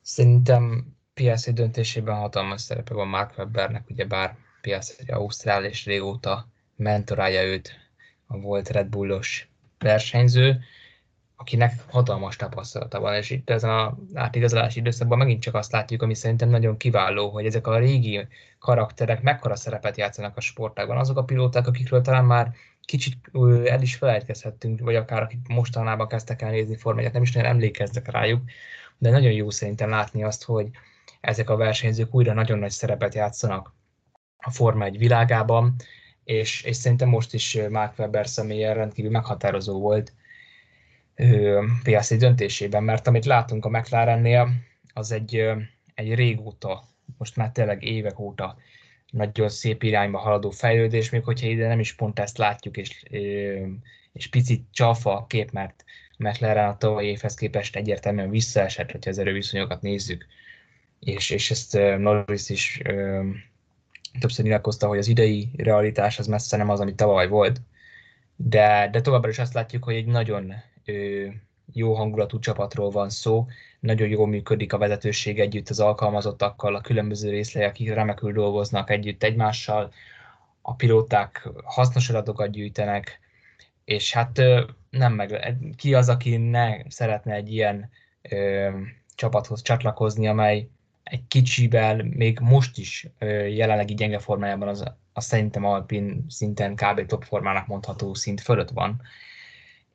[0.00, 7.42] Szerintem Piastri döntésében hatalmas szerepe van Mark Webbernek, ugyebár Piastri egy Ausztrál és régóta mentorálja
[7.42, 7.72] őt
[8.26, 10.60] a volt Red Bullos versenyző,
[11.40, 16.14] akinek hatalmas tapasztalata van, és itt ezen a átigazolási időszakban megint csak azt látjuk, ami
[16.14, 18.26] szerintem nagyon kiváló, hogy ezek a régi
[18.58, 20.96] karakterek mekkora szerepet játszanak a sportágban.
[20.96, 23.16] Azok a pilóták, akikről talán már kicsit
[23.64, 28.10] el is felejtkezhettünk, vagy akár akik mostanában kezdtek el nézni formáját, nem is nagyon emlékeznek
[28.10, 28.42] rájuk,
[28.98, 30.70] de nagyon jó szerintem látni azt, hogy
[31.20, 33.74] ezek a versenyzők újra nagyon nagy szerepet játszanak
[34.38, 35.74] a Forma egy világában,
[36.24, 40.12] és, és szerintem most is Mark Webber személyen rendkívül meghatározó volt
[41.82, 44.50] Piastri döntésében, mert amit látunk a McLarennél,
[44.92, 45.44] az egy,
[45.94, 46.84] egy régóta,
[47.18, 48.56] most már tényleg évek óta
[49.10, 53.02] nagyon szép irányba haladó fejlődés, még hogyha ide nem is pont ezt látjuk, és,
[54.12, 55.84] és picit csalfa a kép, mert
[56.18, 60.26] McLaren a tavalyi évhez képest egyértelműen visszaesett, hogyha az erőviszonyokat nézzük.
[61.00, 62.82] És, és ezt Norris is
[64.20, 67.60] többször nyilatkozta, hogy az idei realitás az messze nem az, ami tavaly volt,
[68.36, 70.52] de, de továbbra is azt látjuk, hogy egy nagyon
[71.72, 73.46] jó hangulatú csapatról van szó,
[73.80, 79.22] nagyon jól működik a vezetőség együtt az alkalmazottakkal, a különböző részlegek, akik remekül dolgoznak együtt
[79.22, 79.92] egymással,
[80.62, 83.20] a pilóták hasznos adatokat gyűjtenek,
[83.84, 84.40] és hát
[84.90, 87.90] nem meg, ki az, aki ne szeretne egy ilyen
[88.22, 88.68] ö,
[89.14, 90.68] csapathoz csatlakozni, amely
[91.02, 93.06] egy kicsivel még most is
[93.48, 97.06] jelenlegi gyenge formájában az, az szerintem Alpin szinten kb.
[97.06, 99.00] top formának mondható szint fölött van.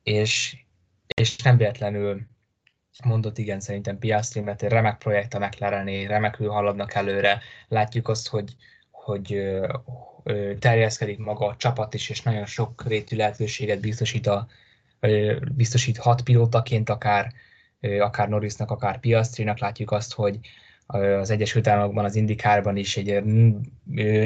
[0.02, 0.63] És,
[1.14, 2.20] és nem véletlenül
[3.04, 7.40] mondott igen szerintem Piastri, mert egy remek projekt a McLarené, remekül haladnak előre.
[7.68, 8.56] Látjuk azt, hogy,
[8.90, 9.50] hogy
[10.58, 14.46] terjeszkedik maga a csapat is, és nagyon sok rétű lehetőséget biztosít, a,
[15.54, 17.32] biztosít hat pilótaként, akár,
[17.80, 19.58] akár Norrisnak, akár Piastrinak.
[19.58, 20.38] Látjuk azt, hogy
[21.20, 23.22] az Egyesült Államokban, az Indikárban is egy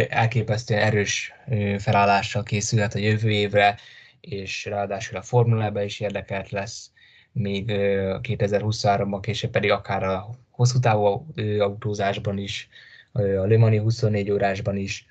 [0.09, 1.33] elképesztően erős
[1.79, 3.79] felállással készülhet a jövő évre,
[4.21, 6.91] és ráadásul a Formulában is érdekelt lesz,
[7.33, 11.27] még 2023-ban később pedig akár a hosszú távú
[11.59, 12.69] autózásban is,
[13.13, 15.07] a Le Mani 24 órásban is.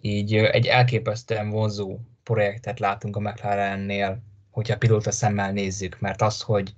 [0.00, 6.74] Így egy elképesztően vonzó projektet látunk a McLarennél, hogyha pilóta szemmel nézzük, mert az, hogy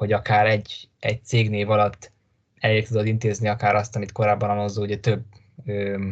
[0.00, 2.12] hogy akár egy, egy cégnév alatt
[2.60, 5.24] elég tudod intézni akár azt, amit korábban Alonso ugye több
[5.66, 6.06] ö,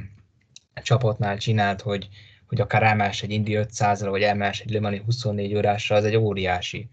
[0.74, 2.08] csapatnál csinált, hogy,
[2.48, 6.16] hogy akár elmás egy Indi 500-ra, vagy elmás egy Le Mani 24 órásra, az egy
[6.16, 6.88] óriási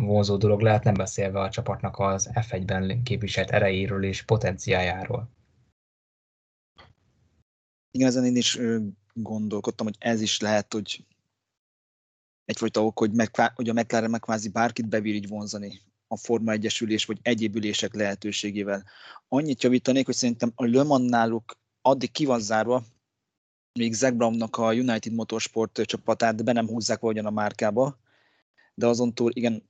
[0.00, 5.28] vonzó dolog lehet, nem beszélve a csapatnak az F1-ben képviselt erejéről és potenciájáról.
[7.90, 8.58] Igen, ezen én is
[9.12, 11.04] gondolkodtam, hogy ez is lehet, hogy
[12.44, 17.04] egyfajta ok, hogy, meg, hogy a McLaren megkvázi bárkit bebír így vonzani a Forma Egyesülés
[17.04, 18.84] vagy egyéb ülések lehetőségével.
[19.28, 22.84] Annyit javítanék, hogy szerintem a Le Mans náluk addig ki van zárva,
[23.76, 27.98] még Zach Brownnak a United Motorsport csapatát be nem húzzák valahogyan a márkába,
[28.74, 29.68] de azon túl igen,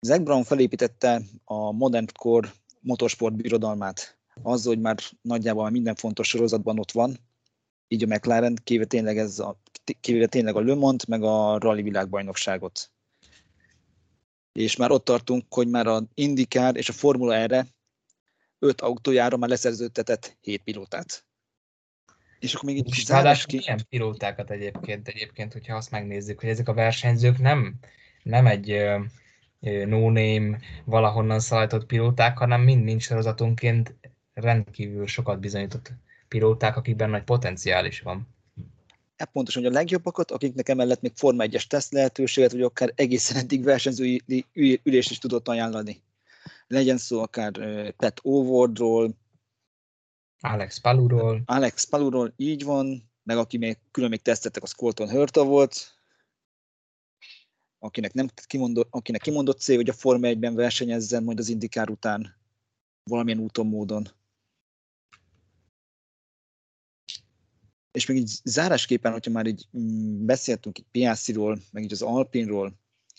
[0.00, 6.78] Zach Brown felépítette a Modern Core motorsport birodalmát, azzal, hogy már nagyjából minden fontos sorozatban
[6.78, 7.18] ott van,
[7.88, 9.60] így a McLaren, kivéve tényleg, ez a,
[10.00, 12.90] kivéve tényleg a Le Mans, meg a rally világbajnokságot.
[14.52, 17.66] És már ott tartunk, hogy már a IndyCar és a Formula erre
[18.58, 21.24] öt autójára már leszerződtetett hét pilótát.
[22.40, 23.56] És akkor még egy kis zárás ki...
[23.56, 27.74] Milyen pilótákat egyébként, egyébként, hogyha azt megnézzük, hogy ezek a versenyzők nem,
[28.22, 33.94] nem egy uh, no-name valahonnan szállított pilóták, hanem mind-mind sorozatunként
[34.34, 35.92] rendkívül sokat bizonyított
[36.28, 38.28] pilóták, akikben nagy potenciál is van.
[39.16, 43.36] Hát pontosan, hogy a legjobbakat, akiknek emellett még Forma 1-es teszt lehetőséget, vagy akár egészen
[43.36, 44.22] eddig versenyzői
[44.82, 46.02] ülés is tudott ajánlani.
[46.66, 47.52] Legyen szó akár
[47.96, 49.14] Pat Overról,
[50.40, 51.42] Alex Paluról.
[51.44, 56.00] Alex Paluról, így van, meg aki még külön még tesztettek, az Colton Hurta volt,
[57.78, 62.36] akinek, nem kimondott, akinek kimondott cél, hogy a Forma 1-ben versenyezzen majd az indikár után
[63.02, 64.08] valamilyen úton, módon.
[67.92, 72.72] És még így zárásképpen, hogyha már így mm, beszéltünk így Piassiról, meg így az Alpinról,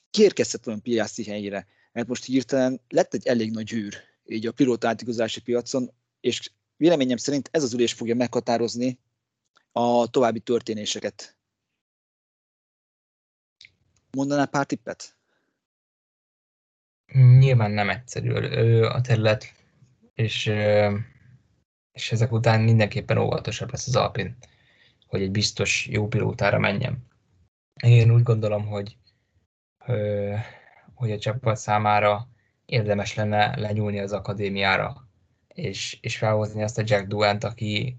[0.10, 3.96] kiérkezett olyan Piassi helyére, mert most hirtelen lett egy elég nagy űr
[4.26, 6.52] így a pilóta átigazási piacon, és
[6.82, 9.00] véleményem szerint ez az ülés fogja meghatározni
[9.72, 11.38] a további történéseket.
[14.12, 15.16] Mondanál pár tippet?
[17.14, 18.34] Nyilván nem egyszerű
[18.84, 19.54] a terület,
[20.14, 20.52] és,
[21.92, 24.38] és ezek után mindenképpen óvatosabb lesz az Alpin
[25.08, 26.98] hogy egy biztos jó pilótára menjem.
[27.84, 28.98] Én úgy gondolom, hogy,
[30.94, 32.28] hogy a csapat számára
[32.66, 35.11] érdemes lenne lenyúlni az akadémiára,
[35.54, 37.97] és, és felhozni azt a Jack Duant, aki,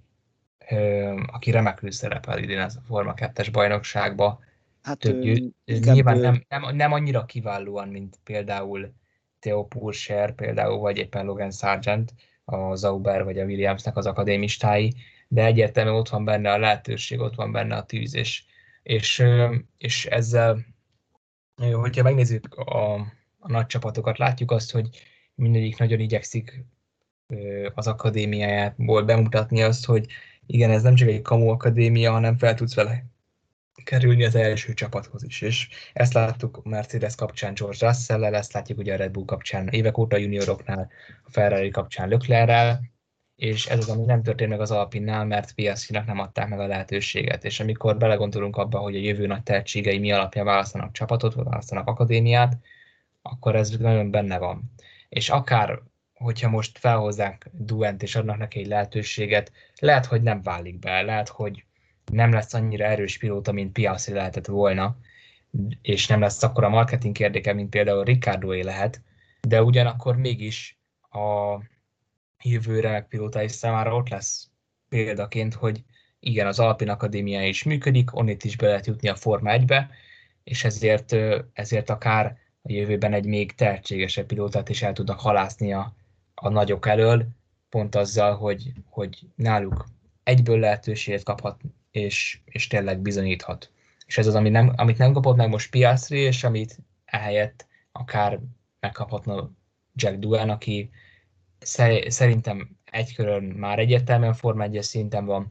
[1.27, 4.41] aki remekül szerepel idén az a Forma 2-es bajnokságba.
[4.83, 8.93] Hát, Több, ő, nyilván nem, nem, nem, annyira kiválóan, mint például
[9.39, 14.95] Theo Purser, például, vagy éppen Logan Sargent, a Zauber vagy a Williamsnek az akadémistái,
[15.29, 18.45] de egyértelműen ott van benne a lehetőség, ott van benne a tűz, és,
[18.83, 19.25] és,
[19.79, 20.67] és ezzel,
[21.73, 22.95] hogyha megnézzük a,
[23.39, 24.89] a nagy csapatokat, látjuk azt, hogy
[25.35, 26.65] mindegyik nagyon igyekszik
[27.75, 30.07] az akadémiájából bemutatni azt, hogy
[30.47, 33.05] igen, ez nem csak egy kamu akadémia, hanem fel tudsz vele
[33.85, 35.41] kerülni az első csapathoz is.
[35.41, 39.99] És ezt láttuk Mercedes kapcsán George russell ezt látjuk ugye a Red Bull kapcsán évek
[39.99, 40.91] óta junioroknál,
[41.25, 42.81] a Ferrari kapcsán Leclerrel,
[43.37, 46.67] és ez az, ami nem történt meg az Alpinnál, mert piac nem adták meg a
[46.67, 47.45] lehetőséget.
[47.45, 51.89] És amikor belegondolunk abba, hogy a jövő nagy tehetségei mi alapján választanak csapatot, vagy választanak
[51.89, 52.59] akadémiát,
[53.23, 54.73] akkor ez nagyon benne van.
[55.09, 55.83] És akár,
[56.23, 61.29] hogyha most felhozzák Duent és adnak neki egy lehetőséget, lehet, hogy nem válik be, lehet,
[61.29, 61.65] hogy
[62.13, 64.97] nem lesz annyira erős pilóta, mint Piastri lehetett volna,
[65.83, 69.03] és nem lesz akkor a marketing érdeke, mint például Ricardoé lehet,
[69.41, 70.79] de ugyanakkor mégis
[71.11, 71.59] a
[72.43, 74.51] jövőre pilótái számára ott lesz
[74.89, 75.83] példaként, hogy
[76.21, 79.91] igen, az Alpin Akadémia is működik, onnét is be lehet jutni a Forma 1-be,
[80.45, 81.17] és ezért,
[81.53, 85.95] ezért akár a jövőben egy még tehetségesebb pilótát is el tudnak halászni a,
[86.43, 87.27] a nagyok elől,
[87.69, 89.85] pont azzal, hogy, hogy náluk
[90.23, 93.71] egyből lehetőséget kaphat, és, és tényleg bizonyíthat.
[94.07, 98.41] És ez az, amit nem, amit nem kapott meg most Piastri, és amit ehelyett akár
[98.81, 99.51] megkaphatna
[99.95, 100.91] Jack Duan, aki
[102.07, 105.51] szerintem egy körön már egyértelműen Forma 1 szinten van,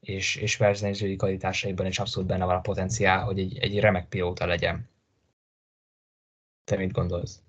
[0.00, 4.46] és, és versenyzői kvalitásaiban is abszolút benne van a potenciál, hogy egy, egy remek pilóta
[4.46, 4.88] legyen.
[6.64, 7.42] Te mit gondolsz?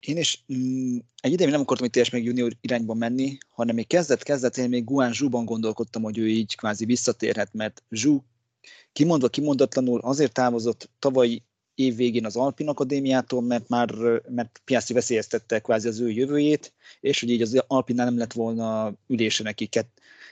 [0.00, 4.68] Én is mm, egy ideig nem akartam itt még junior irányba menni, hanem még kezdet-kezdetén
[4.68, 8.24] még Guan Zsuban gondolkodtam, hogy ő így kvázi visszatérhet, mert Zsú
[8.92, 11.42] kimondva kimondatlanul azért távozott tavalyi
[11.74, 13.94] év végén az Alpin Akadémiától, mert már
[14.28, 18.94] mert Piastri veszélyeztette kvázi az ő jövőjét, és hogy így az Alpinnál nem lett volna
[19.06, 19.68] ülése neki,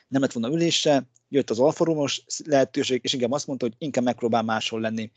[0.09, 4.05] nem lett volna ülése, jött az Alfa Romos lehetőség, és inkább azt mondta, hogy inkább
[4.05, 5.11] megpróbál máshol lenni,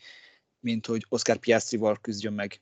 [0.60, 2.62] mint hogy Oscar Piastrival küzdjön meg.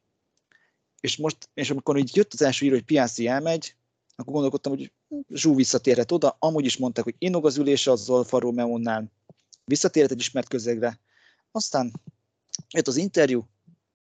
[1.06, 3.76] És most, és amikor így jött az első író, hogy Piászi elmegy,
[4.16, 4.92] akkor gondolkodtam, hogy
[5.30, 9.12] Zsú visszatérhet oda, amúgy is mondták, hogy inog az ülése az Alfa Romeo-nál,
[9.66, 11.00] visszatérhet egy ismert közegre.
[11.52, 11.94] Aztán
[12.70, 13.48] jött az interjú,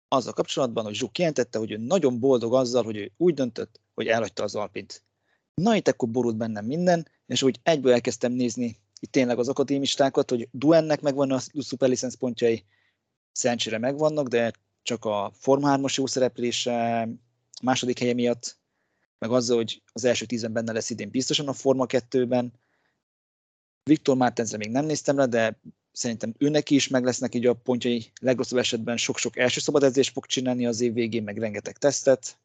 [0.08, 4.06] azzal kapcsolatban, hogy Zsú kijelentette, hogy ő nagyon boldog azzal, hogy ő úgy döntött, hogy
[4.06, 5.02] elhagyta az Alpint.
[5.54, 10.30] Na itt akkor borult bennem minden, és úgy egyből elkezdtem nézni itt tényleg az akadémistákat,
[10.30, 12.64] hogy Duennek megvan a szuperlicenc pontjai,
[13.32, 14.52] szerencsére megvannak, de
[14.86, 17.08] csak a Forma 3 jó szereplése
[17.62, 18.58] második helye miatt,
[19.18, 22.52] meg azzal, hogy az első tízen benne lesz idén biztosan a Forma 2-ben.
[23.82, 25.60] Viktor Mártenzre még nem néztem le, de
[25.92, 28.12] szerintem őnek is meg lesznek így a pontjai.
[28.20, 32.38] Legrosszabb esetben sok-sok első szabadedzést fog csinálni az év végén, meg rengeteg tesztet.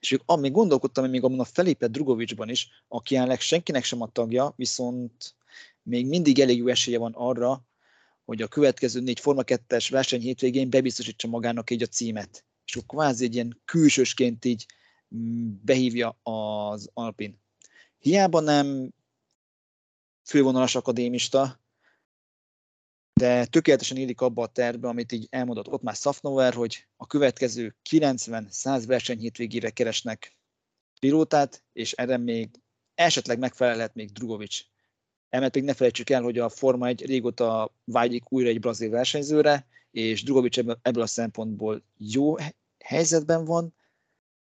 [0.00, 4.10] És még gondolkodtam, hogy még abban a Felipe Drugovicsban is, aki jelenleg senkinek sem a
[4.12, 5.34] tagja, viszont
[5.82, 7.64] még mindig elég jó esélye van arra,
[8.24, 12.44] hogy a következő négy Forma 2-es verseny hétvégén bebiztosítsa magának így a címet.
[12.64, 14.66] És akkor kvázi egy ilyen külsősként így
[15.14, 17.42] mm, behívja az Alpin.
[17.98, 18.90] Hiába nem
[20.24, 21.62] fővonalas akadémista,
[23.20, 27.76] de tökéletesen illik abba a tervbe, amit így elmondott ott már Safnover, hogy a következő
[27.90, 30.36] 90-100 verseny hétvégére keresnek
[31.00, 32.50] pilótát, és erre még
[32.94, 34.64] esetleg megfelelhet még Drugovics.
[35.34, 39.66] Emellett pedig ne felejtsük el, hogy a Forma 1 régóta vágyik újra egy brazil versenyzőre,
[39.90, 42.34] és Drugovics ebből, ebből a szempontból jó
[42.78, 43.74] helyzetben van,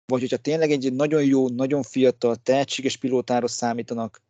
[0.05, 4.21] vagy hogyha tényleg egy nagyon jó, nagyon fiatal, tehetséges pilótára számítanak,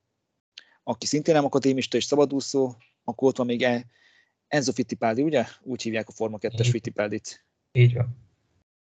[0.84, 3.68] aki szintén nem akadémista és szabadúszó, akkor ott van még
[4.48, 5.46] Enzo Fittipaldi, ugye?
[5.62, 7.46] Úgy hívják a Forma 2-es Fittipaldit.
[7.72, 8.18] Így van.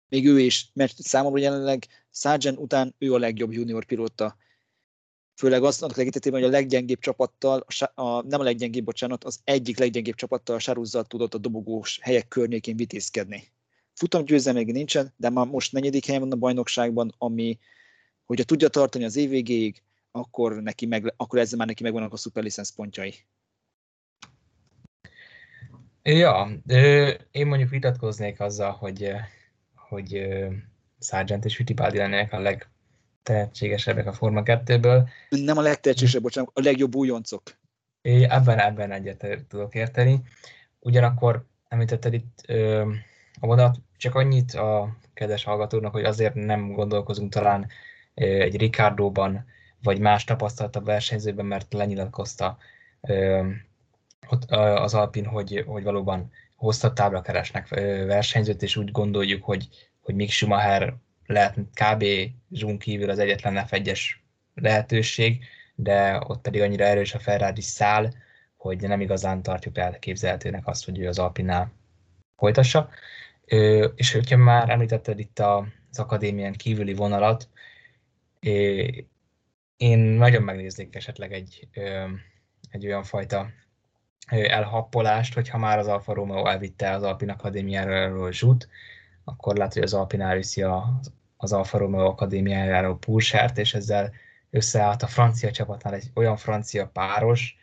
[0.09, 4.37] Még ő is, mert számomra jelenleg Sargent után ő a legjobb junior pilóta.
[5.37, 9.39] Főleg azt annak tekintetében, hogy a leggyengébb csapattal, a, a, nem a leggyengébb, bocsánat, az
[9.43, 13.43] egyik leggyengébb csapattal a Saruzzal tudott a dobogós helyek környékén vitézkedni.
[13.93, 14.23] Futam
[14.53, 17.57] még nincsen, de már most negyedik helyen van a bajnokságban, ami,
[18.25, 19.43] hogyha tudja tartani az év
[20.11, 23.13] akkor, neki meg, akkor ezzel már neki megvannak a szuperlicensz pontjai.
[26.03, 26.61] Ja,
[27.31, 29.11] én mondjuk vitatkoznék azzal, hogy,
[29.75, 30.27] hogy
[30.99, 32.39] Sargent és Fittipaldi lennének a
[33.27, 35.07] legtehetségesebbek a Forma 2-ből.
[35.29, 37.41] Nem a legtehetségesebb, bocsánat, a legjobb újoncok.
[38.01, 40.21] É, ebben, ebben egyet tudok érteni.
[40.79, 42.81] Ugyanakkor említetted itt ö,
[43.39, 47.67] a mondat, csak annyit a kedves hallgatónak, hogy azért nem gondolkozunk talán
[48.13, 49.45] ö, egy Ricardóban,
[49.83, 52.57] vagy más tapasztaltabb versenyzőben, mert lenyilatkozta
[53.01, 53.47] ö,
[54.29, 57.67] ott az Alpin, hogy, hogy valóban hosszabb tábla keresnek
[58.05, 59.67] versenyzőt, és úgy gondoljuk, hogy,
[60.01, 60.95] hogy Mick Schumacher
[61.27, 62.05] lehet kb.
[62.51, 63.73] Zsún kívül az egyetlen f
[64.53, 65.43] lehetőség,
[65.75, 68.13] de ott pedig annyira erős a Ferrari szál,
[68.57, 71.71] hogy nem igazán tartjuk elképzelhetőnek azt, hogy ő az Alpinnál
[72.35, 72.89] folytassa.
[73.95, 77.49] És hogyha már említetted itt az akadémián kívüli vonalat,
[79.77, 81.67] én nagyon megnéznék esetleg egy,
[82.71, 83.49] egy olyan fajta
[84.27, 88.67] elhappolást, hogyha már az Alfa Romeo elvitte az Alpin Akadémiáról Zsut,
[89.23, 94.11] akkor lehet, hogy az Alpin elviszi az Alfa Romeo Akadémiájáról Pulsárt, és ezzel
[94.49, 97.57] összeállt a francia csapatnál egy olyan francia páros,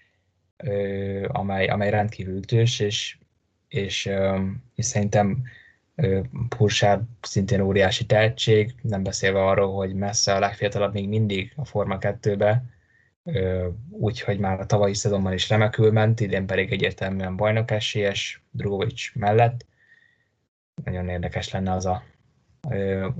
[1.27, 3.19] amely, amely rendkívül ütős, és,
[3.69, 4.11] és,
[4.75, 5.43] és szerintem
[6.49, 11.97] Pulsár szintén óriási tehetség, nem beszélve arról, hogy messze a legfiatalabb még mindig a Forma
[12.01, 12.65] 2-be,
[13.91, 19.67] úgyhogy már a tavalyi szezonban is remekül ment, idén pedig egyértelműen bajnok esélyes Drogovic mellett.
[20.85, 22.03] Nagyon érdekes lenne az a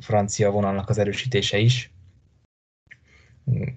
[0.01, 1.93] francia vonalnak az erősítése is.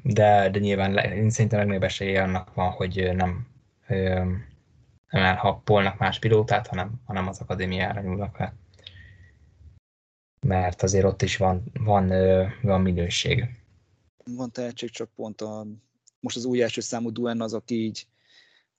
[0.03, 3.47] De, de nyilván én szerintem legnagyobb esélye annak van, hogy nem,
[3.87, 4.45] nem
[5.07, 8.53] elhappolnak más pilótát, hanem, hanem az akadémiára nyúlnak le.
[10.47, 12.13] Mert azért ott is van, van,
[12.61, 13.45] van minőség.
[14.35, 15.65] Van tehetség, csak pont a
[16.19, 18.07] most az új első számú Duen az, aki így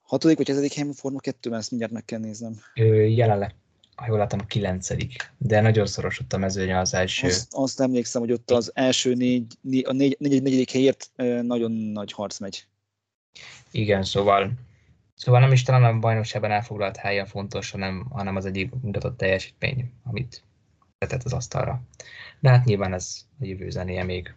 [0.03, 2.61] hatodik vagy hetedik helyen Forma 2-ben, ezt mindjárt meg kell néznem.
[3.09, 3.55] Jelenleg,
[3.99, 7.27] ha jól látom, kilencedik, de nagyon szoros ott a mezőnye az első.
[7.27, 11.11] Azt, azt emlékszem, hogy ott az első négy, négy a négy, négy, negyedik helyért
[11.43, 12.67] nagyon nagy harc megy.
[13.71, 14.53] Igen, szóval
[15.15, 19.93] Szóval nem is talán a bajnokságban elfoglalt helye fontos, hanem, hanem az egyik mutatott teljesítmény,
[20.05, 20.43] amit
[20.99, 21.83] vetett az asztalra.
[22.41, 24.35] De hát nyilván ez a jövő zenéje még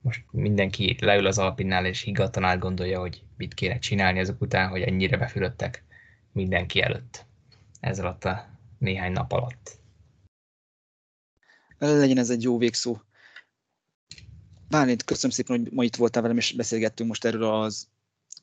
[0.00, 4.82] most mindenki leül az Alpinnál, és higgadtan átgondolja, hogy mit kéne csinálni azok után, hogy
[4.82, 5.84] ennyire befülöttek
[6.32, 7.24] mindenki előtt.
[7.80, 9.78] Ez alatt a néhány nap alatt.
[11.78, 13.00] Legyen ez egy jó végszó.
[14.68, 17.88] Bálint, köszönöm szépen, hogy ma itt voltál velem, és beszélgettünk most erről az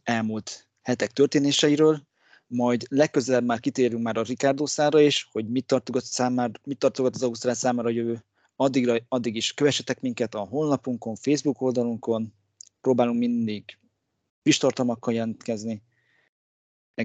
[0.03, 2.07] elmúlt hetek történéseiről.
[2.47, 7.15] Majd legközelebb már kitérünk már a Ricardo szára is, hogy mit tartogat, számára, mit tartogat
[7.15, 8.25] az Ausztrál számára a jövő
[8.55, 12.33] Addigra, addig is kövessetek minket a honlapunkon, Facebook oldalunkon,
[12.81, 13.77] próbálunk mindig
[14.41, 15.81] friss tartalmakkal jelentkezni,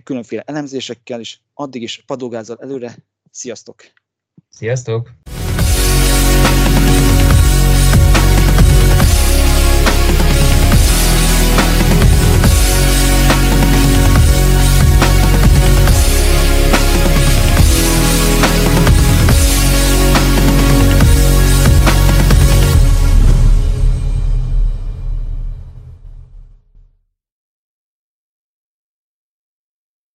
[0.05, 2.97] különféle elemzésekkel is, addig is padógázzal előre,
[3.33, 3.83] sziasztok!
[4.49, 5.11] Sziasztok!